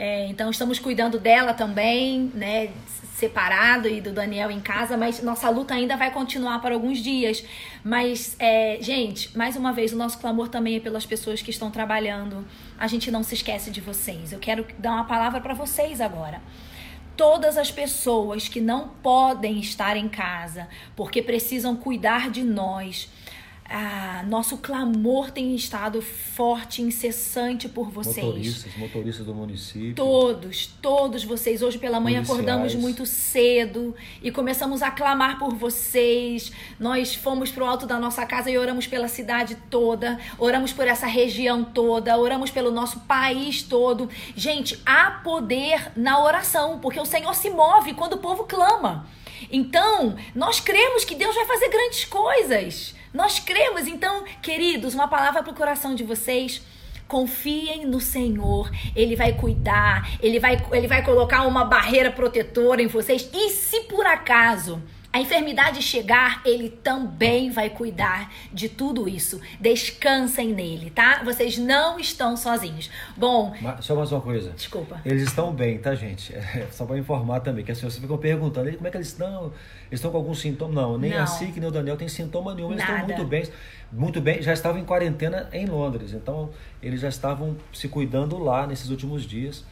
É, 0.00 0.28
então 0.28 0.48
estamos 0.48 0.78
cuidando 0.78 1.18
dela 1.18 1.52
também, 1.52 2.30
né? 2.32 2.70
Separado 3.16 3.88
e 3.88 4.00
do 4.00 4.12
Daniel 4.12 4.48
em 4.48 4.60
casa, 4.60 4.96
mas 4.96 5.20
nossa 5.24 5.50
luta 5.50 5.74
ainda 5.74 5.96
vai 5.96 6.12
continuar 6.12 6.60
por 6.60 6.70
alguns 6.70 6.98
dias. 6.98 7.44
Mas, 7.82 8.36
é, 8.38 8.78
gente, 8.80 9.36
mais 9.36 9.56
uma 9.56 9.72
vez, 9.72 9.92
o 9.92 9.96
nosso 9.96 10.16
clamor 10.18 10.50
também 10.50 10.76
é 10.76 10.80
pelas 10.80 11.04
pessoas 11.04 11.42
que 11.42 11.50
estão 11.50 11.68
trabalhando. 11.68 12.46
A 12.78 12.86
gente 12.86 13.10
não 13.10 13.24
se 13.24 13.34
esquece 13.34 13.72
de 13.72 13.80
vocês. 13.80 14.32
Eu 14.32 14.38
quero 14.38 14.64
dar 14.78 14.92
uma 14.92 15.04
palavra 15.04 15.40
para 15.40 15.52
vocês 15.52 16.00
agora 16.00 16.40
todas 17.16 17.58
as 17.58 17.68
pessoas 17.68 18.46
que 18.46 18.60
não 18.60 18.90
podem 19.02 19.58
estar 19.58 19.96
em 19.96 20.08
casa 20.08 20.68
porque 20.94 21.20
precisam 21.20 21.74
cuidar 21.74 22.30
de 22.30 22.44
nós, 22.44 23.08
ah, 23.70 24.24
nosso 24.26 24.56
clamor 24.56 25.30
tem 25.30 25.54
estado 25.54 26.00
forte, 26.00 26.80
incessante 26.80 27.68
por 27.68 27.90
vocês. 27.90 28.24
Motoristas, 28.24 28.76
motoristas 28.78 29.26
do 29.26 29.34
município. 29.34 29.94
Todos, 29.94 30.70
todos 30.80 31.22
vocês. 31.22 31.60
Hoje 31.60 31.76
pela 31.76 32.00
manhã 32.00 32.24
Policiais. 32.24 32.40
acordamos 32.40 32.74
muito 32.74 33.04
cedo 33.04 33.94
e 34.22 34.30
começamos 34.30 34.80
a 34.80 34.90
clamar 34.90 35.38
por 35.38 35.54
vocês. 35.54 36.50
Nós 36.80 37.14
fomos 37.14 37.50
para 37.50 37.62
o 37.62 37.66
alto 37.66 37.86
da 37.86 37.98
nossa 37.98 38.24
casa 38.24 38.50
e 38.50 38.56
oramos 38.56 38.86
pela 38.86 39.06
cidade 39.06 39.54
toda, 39.68 40.18
oramos 40.38 40.72
por 40.72 40.86
essa 40.86 41.06
região 41.06 41.62
toda, 41.62 42.16
oramos 42.16 42.50
pelo 42.50 42.70
nosso 42.70 43.00
país 43.00 43.62
todo. 43.62 44.08
Gente, 44.34 44.80
há 44.86 45.10
poder 45.22 45.92
na 45.94 46.24
oração, 46.24 46.78
porque 46.78 46.98
o 46.98 47.04
Senhor 47.04 47.34
se 47.34 47.50
move 47.50 47.92
quando 47.92 48.14
o 48.14 48.18
povo 48.18 48.44
clama. 48.44 49.06
Então, 49.52 50.16
nós 50.34 50.58
cremos 50.58 51.04
que 51.04 51.14
Deus 51.14 51.34
vai 51.34 51.44
fazer 51.44 51.68
grandes 51.68 52.06
coisas. 52.06 52.97
Nós 53.12 53.38
cremos, 53.38 53.86
então, 53.86 54.24
queridos, 54.42 54.94
uma 54.94 55.08
palavra 55.08 55.42
para 55.42 55.52
o 55.52 55.56
coração 55.56 55.94
de 55.94 56.04
vocês. 56.04 56.62
Confiem 57.06 57.86
no 57.86 58.00
Senhor, 58.00 58.70
Ele 58.94 59.16
vai 59.16 59.32
cuidar, 59.32 60.10
Ele 60.20 60.38
vai, 60.38 60.62
ele 60.72 60.86
vai 60.86 61.02
colocar 61.02 61.46
uma 61.46 61.64
barreira 61.64 62.10
protetora 62.10 62.82
em 62.82 62.86
vocês. 62.86 63.30
E 63.32 63.50
se 63.50 63.80
por 63.84 64.04
acaso 64.04 64.82
a 65.10 65.20
enfermidade 65.20 65.82
chegar, 65.82 66.42
ele 66.44 66.68
também 66.68 67.50
vai 67.50 67.70
cuidar 67.70 68.30
de 68.52 68.68
tudo 68.68 69.08
isso. 69.08 69.40
Descansem 69.58 70.52
nele, 70.52 70.90
tá? 70.90 71.22
Vocês 71.24 71.56
não 71.56 71.98
estão 71.98 72.36
sozinhos. 72.36 72.90
Bom. 73.16 73.54
Mas, 73.60 73.84
só 73.86 73.96
mais 73.96 74.12
uma 74.12 74.20
coisa. 74.20 74.50
Desculpa. 74.50 75.00
Eles 75.04 75.22
estão 75.22 75.52
bem, 75.52 75.78
tá, 75.78 75.94
gente? 75.94 76.34
É, 76.58 76.66
só 76.70 76.86
para 76.86 76.98
informar 76.98 77.40
também, 77.40 77.62
que 77.64 77.70
as 77.70 77.78
pessoas 77.78 77.98
ficam 77.98 78.16
perguntando 78.16 78.72
como 78.72 78.86
é 78.88 78.90
que 78.90 78.96
eles 78.96 79.08
estão. 79.08 79.52
Eles 79.90 79.98
estão 80.00 80.10
com 80.10 80.16
algum 80.16 80.34
sintoma? 80.34 80.72
Não, 80.72 80.98
nem 80.98 81.10
não. 81.10 81.22
a 81.22 81.26
SIC 81.26 81.56
nem 81.58 81.68
o 81.68 81.70
Daniel 81.70 81.96
tem 81.96 82.08
sintoma 82.08 82.54
nenhum. 82.54 82.70
Eles 82.72 82.80
Nada. 82.80 83.00
estão 83.00 83.06
muito 83.06 83.24
bem. 83.28 83.44
Muito 83.92 84.20
bem, 84.20 84.42
já 84.42 84.52
estavam 84.52 84.80
em 84.80 84.84
quarentena 84.84 85.48
em 85.52 85.66
Londres. 85.66 86.12
Então, 86.12 86.50
eles 86.82 87.00
já 87.00 87.08
estavam 87.08 87.56
se 87.72 87.88
cuidando 87.88 88.38
lá 88.38 88.66
nesses 88.66 88.90
últimos 88.90 89.24
dias 89.24 89.64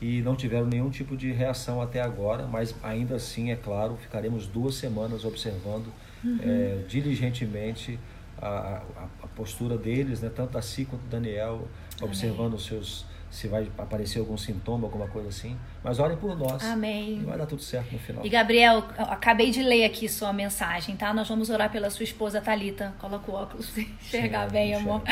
e 0.00 0.20
não 0.22 0.36
tiveram 0.36 0.66
nenhum 0.66 0.90
tipo 0.90 1.16
de 1.16 1.32
reação 1.32 1.80
até 1.80 2.00
agora, 2.00 2.46
mas 2.46 2.74
ainda 2.82 3.16
assim, 3.16 3.50
é 3.50 3.56
claro, 3.56 3.96
ficaremos 3.96 4.46
duas 4.46 4.74
semanas 4.74 5.24
observando 5.24 5.86
uhum. 6.22 6.38
é, 6.42 6.84
diligentemente 6.86 7.98
a, 8.38 8.48
a, 8.48 9.08
a, 9.22 9.26
postura 9.28 9.78
deles, 9.78 10.20
né, 10.20 10.30
tanto 10.34 10.58
a 10.58 10.62
Si 10.62 10.84
quanto 10.84 11.04
o 11.04 11.08
Daniel, 11.08 11.66
observando 12.02 12.54
os 12.54 12.66
seus 12.66 13.06
se 13.36 13.48
vai 13.48 13.70
aparecer 13.76 14.18
algum 14.18 14.38
sintoma, 14.38 14.86
alguma 14.86 15.06
coisa 15.08 15.28
assim. 15.28 15.58
Mas 15.84 15.98
orem 15.98 16.16
por 16.16 16.34
nós. 16.34 16.64
Amém. 16.64 17.18
E 17.20 17.24
vai 17.24 17.36
dar 17.36 17.44
tudo 17.44 17.60
certo 17.60 17.92
no 17.92 17.98
final. 17.98 18.24
E 18.24 18.30
Gabriel, 18.30 18.82
acabei 18.96 19.50
de 19.50 19.62
ler 19.62 19.84
aqui 19.84 20.08
sua 20.08 20.32
mensagem, 20.32 20.96
tá? 20.96 21.12
Nós 21.12 21.28
vamos 21.28 21.50
orar 21.50 21.70
pela 21.70 21.90
sua 21.90 22.04
esposa 22.04 22.40
Talita. 22.40 22.94
Coloca 22.98 23.30
o 23.30 23.34
óculos 23.34 23.68
pra 23.68 23.82
enxergar 23.82 24.48
bem, 24.48 24.74
amor. 24.74 25.02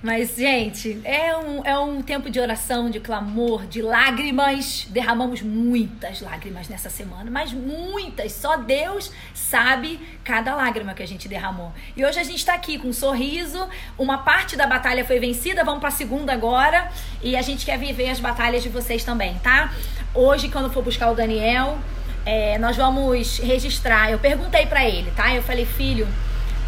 Mas, 0.00 0.36
gente, 0.36 1.00
é 1.02 1.36
um, 1.36 1.64
é 1.64 1.76
um 1.76 2.02
tempo 2.02 2.30
de 2.30 2.38
oração, 2.38 2.88
de 2.88 3.00
clamor, 3.00 3.66
de 3.66 3.82
lágrimas. 3.82 4.86
Derramamos 4.90 5.42
muitas 5.42 6.20
lágrimas 6.20 6.68
nessa 6.68 6.88
semana, 6.88 7.28
mas 7.30 7.52
muitas. 7.52 8.30
Só 8.32 8.56
Deus 8.56 9.10
sabe 9.34 9.98
cada 10.22 10.54
lágrima 10.54 10.94
que 10.94 11.02
a 11.02 11.06
gente 11.06 11.28
derramou. 11.28 11.72
E 11.96 12.04
hoje 12.04 12.20
a 12.20 12.24
gente 12.24 12.38
está 12.38 12.54
aqui 12.54 12.78
com 12.78 12.88
um 12.88 12.92
sorriso. 12.92 13.68
Uma 13.98 14.18
parte 14.18 14.56
da 14.56 14.66
batalha 14.68 15.04
foi 15.04 15.18
vencida, 15.18 15.64
vamos 15.64 15.80
para 15.80 15.88
a 15.88 15.92
segunda 15.92 16.32
agora. 16.32 16.90
E 17.22 17.34
a 17.34 17.42
gente 17.42 17.55
quer 17.64 17.78
viver 17.78 18.10
as 18.10 18.20
batalhas 18.20 18.62
de 18.62 18.68
vocês 18.68 19.04
também, 19.04 19.34
tá? 19.42 19.72
Hoje, 20.12 20.48
quando 20.48 20.70
for 20.70 20.82
buscar 20.82 21.10
o 21.10 21.14
Daniel, 21.14 21.78
é, 22.24 22.58
nós 22.58 22.76
vamos 22.76 23.38
registrar. 23.38 24.10
Eu 24.10 24.18
perguntei 24.18 24.66
para 24.66 24.84
ele, 24.84 25.10
tá? 25.12 25.34
Eu 25.34 25.42
falei, 25.42 25.64
filho, 25.64 26.08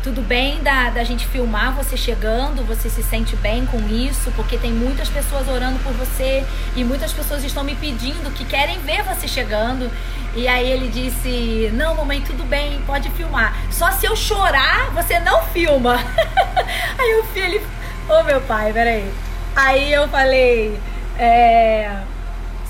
tudo 0.02 0.22
bem 0.22 0.62
da, 0.62 0.90
da 0.90 1.02
gente 1.02 1.26
filmar 1.26 1.74
você 1.74 1.96
chegando? 1.96 2.64
Você 2.66 2.88
se 2.88 3.02
sente 3.02 3.34
bem 3.36 3.66
com 3.66 3.78
isso? 3.88 4.30
Porque 4.36 4.56
tem 4.56 4.72
muitas 4.72 5.08
pessoas 5.08 5.48
orando 5.48 5.78
por 5.80 5.92
você 5.92 6.44
e 6.76 6.84
muitas 6.84 7.12
pessoas 7.12 7.44
estão 7.44 7.64
me 7.64 7.74
pedindo 7.74 8.32
que 8.32 8.44
querem 8.44 8.78
ver 8.78 9.02
você 9.02 9.26
chegando. 9.26 9.90
E 10.36 10.46
aí 10.46 10.70
ele 10.70 10.88
disse: 10.88 11.70
Não, 11.74 11.96
mamãe, 11.96 12.20
tudo 12.20 12.44
bem, 12.44 12.80
pode 12.86 13.10
filmar. 13.10 13.54
Só 13.72 13.90
se 13.90 14.06
eu 14.06 14.14
chorar, 14.14 14.90
você 14.92 15.18
não 15.18 15.42
filma. 15.42 15.96
aí 16.96 17.20
o 17.20 17.24
filho, 17.24 17.60
ô 18.08 18.20
oh, 18.20 18.22
meu 18.22 18.40
pai, 18.42 18.72
peraí. 18.72 19.27
Aí 19.58 19.92
eu 19.92 20.06
falei, 20.06 20.78
é... 21.18 22.04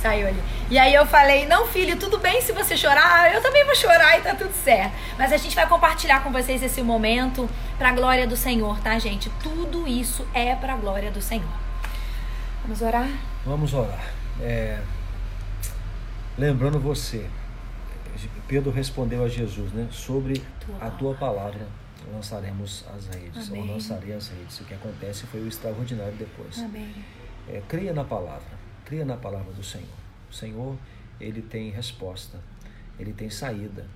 saiu 0.00 0.26
ali. 0.26 0.42
E 0.70 0.78
aí 0.78 0.94
eu 0.94 1.04
falei, 1.04 1.44
não 1.44 1.66
filho, 1.66 1.98
tudo 1.98 2.16
bem 2.16 2.40
se 2.40 2.50
você 2.50 2.78
chorar, 2.78 3.30
eu 3.34 3.42
também 3.42 3.62
vou 3.66 3.74
chorar 3.74 4.18
e 4.18 4.22
tá 4.22 4.34
tudo 4.34 4.54
certo. 4.54 4.94
Mas 5.18 5.30
a 5.30 5.36
gente 5.36 5.54
vai 5.54 5.68
compartilhar 5.68 6.22
com 6.22 6.32
vocês 6.32 6.62
esse 6.62 6.80
momento 6.80 7.46
pra 7.76 7.92
glória 7.92 8.26
do 8.26 8.38
Senhor, 8.38 8.80
tá 8.80 8.98
gente? 8.98 9.28
Tudo 9.42 9.86
isso 9.86 10.26
é 10.32 10.54
pra 10.54 10.76
glória 10.76 11.10
do 11.10 11.20
Senhor. 11.20 11.52
Vamos 12.62 12.80
orar? 12.80 13.10
Vamos 13.44 13.74
orar. 13.74 14.06
É... 14.40 14.78
Lembrando 16.38 16.80
você, 16.80 17.26
Pedro 18.46 18.70
respondeu 18.70 19.22
a 19.22 19.28
Jesus, 19.28 19.72
né? 19.72 19.88
Sobre 19.90 20.42
tua 20.58 20.88
a 20.88 20.90
tua 20.90 21.14
palavra 21.14 21.68
lançaremos 22.12 22.84
as 22.94 23.06
redes, 23.08 23.48
Amém. 23.48 23.62
ou 23.62 23.74
lançarei 23.74 24.14
as 24.14 24.28
redes. 24.28 24.60
O 24.60 24.64
que 24.64 24.74
acontece 24.74 25.26
foi 25.26 25.40
o 25.40 25.48
extraordinário 25.48 26.14
depois. 26.16 26.58
É, 27.48 27.62
cria 27.68 27.92
na 27.92 28.04
palavra, 28.04 28.58
cria 28.84 29.04
na 29.04 29.16
palavra 29.16 29.52
do 29.52 29.62
Senhor. 29.62 29.86
O 30.30 30.34
Senhor, 30.34 30.76
ele 31.20 31.42
tem 31.42 31.70
resposta, 31.70 32.38
ele 32.98 33.12
tem 33.12 33.30
saída. 33.30 33.86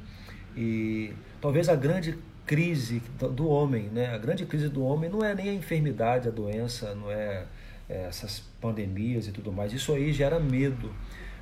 E 0.56 1.14
talvez 1.40 1.68
a 1.68 1.74
grande 1.74 2.18
crise 2.46 3.02
do 3.34 3.48
homem, 3.48 3.84
né? 3.84 4.14
A 4.14 4.18
grande 4.18 4.44
crise 4.44 4.68
do 4.68 4.84
homem 4.84 5.08
não 5.08 5.24
é 5.24 5.34
nem 5.34 5.48
a 5.48 5.54
enfermidade, 5.54 6.28
a 6.28 6.30
doença, 6.30 6.94
não 6.94 7.10
é, 7.10 7.46
é 7.88 8.04
essas 8.06 8.40
pandemias 8.60 9.26
e 9.28 9.32
tudo 9.32 9.52
mais. 9.52 9.72
Isso 9.72 9.92
aí 9.92 10.12
gera 10.12 10.38
medo. 10.38 10.94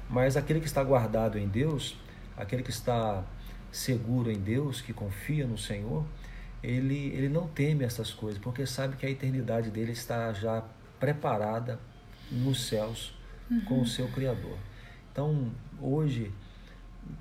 Mas 0.09 0.37
aquele 0.37 0.61
que 0.61 0.67
está 0.67 0.83
guardado 0.83 1.39
em 1.39 1.49
Deus, 1.49 1.97
aquele 2.37 2.63
que 2.63 2.71
está 2.71 3.25
seguro 3.71 4.31
em 4.31 4.39
Deus, 4.39 4.81
que 4.81 4.93
confia 4.93 5.47
no 5.47 5.57
Senhor, 5.57 6.05
ele, 6.63 7.09
ele 7.09 7.29
não 7.29 7.49
teme 7.49 7.85
essas 7.85 8.13
coisas, 8.13 8.41
porque 8.41 8.67
sabe 8.67 8.97
que 8.97 9.07
a 9.07 9.11
eternidade 9.11 9.71
dele 9.71 9.93
está 9.93 10.33
já 10.33 10.65
preparada 10.99 11.79
nos 12.31 12.67
céus 12.67 13.15
uhum. 13.51 13.61
com 13.63 13.81
o 13.81 13.87
seu 13.87 14.09
Criador. 14.09 14.59
Então, 15.11 15.51
hoje, 15.81 16.31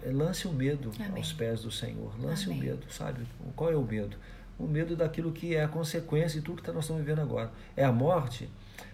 lance 0.06 0.48
o 0.48 0.52
medo 0.52 0.92
Amém. 1.00 1.18
aos 1.18 1.34
pés 1.34 1.64
do 1.64 1.72
Senhor. 1.72 2.14
Lance 2.22 2.46
Amém. 2.46 2.60
o 2.60 2.64
medo, 2.64 2.92
sabe? 2.92 3.26
Qual 3.56 3.72
é 3.72 3.76
o 3.76 3.84
medo? 3.84 4.18
O 4.58 4.68
medo 4.68 4.96
daquilo 4.96 5.32
que 5.32 5.56
é 5.56 5.64
a 5.64 5.68
consequência 5.68 6.40
de 6.40 6.46
tudo 6.46 6.62
que 6.62 6.72
nós 6.72 6.84
estamos 6.84 7.02
vivendo 7.02 7.22
agora. 7.22 7.52
É 7.76 7.84
a 7.84 7.92
morte? 7.92 8.50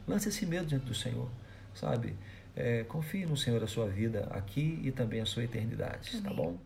Lance 0.07 0.29
esse 0.29 0.45
medo 0.45 0.67
diante 0.67 0.85
do 0.85 0.93
Senhor, 0.93 1.29
sabe? 1.73 2.15
É, 2.55 2.83
confie 2.83 3.25
no 3.25 3.35
Senhor 3.35 3.61
a 3.63 3.67
sua 3.67 3.87
vida 3.87 4.27
aqui 4.31 4.79
e 4.83 4.91
também 4.91 5.19
a 5.19 5.25
sua 5.25 5.43
eternidade, 5.43 6.11
tá 6.11 6.17
Amém. 6.19 6.29
tá 6.29 6.33
bom? 6.33 6.57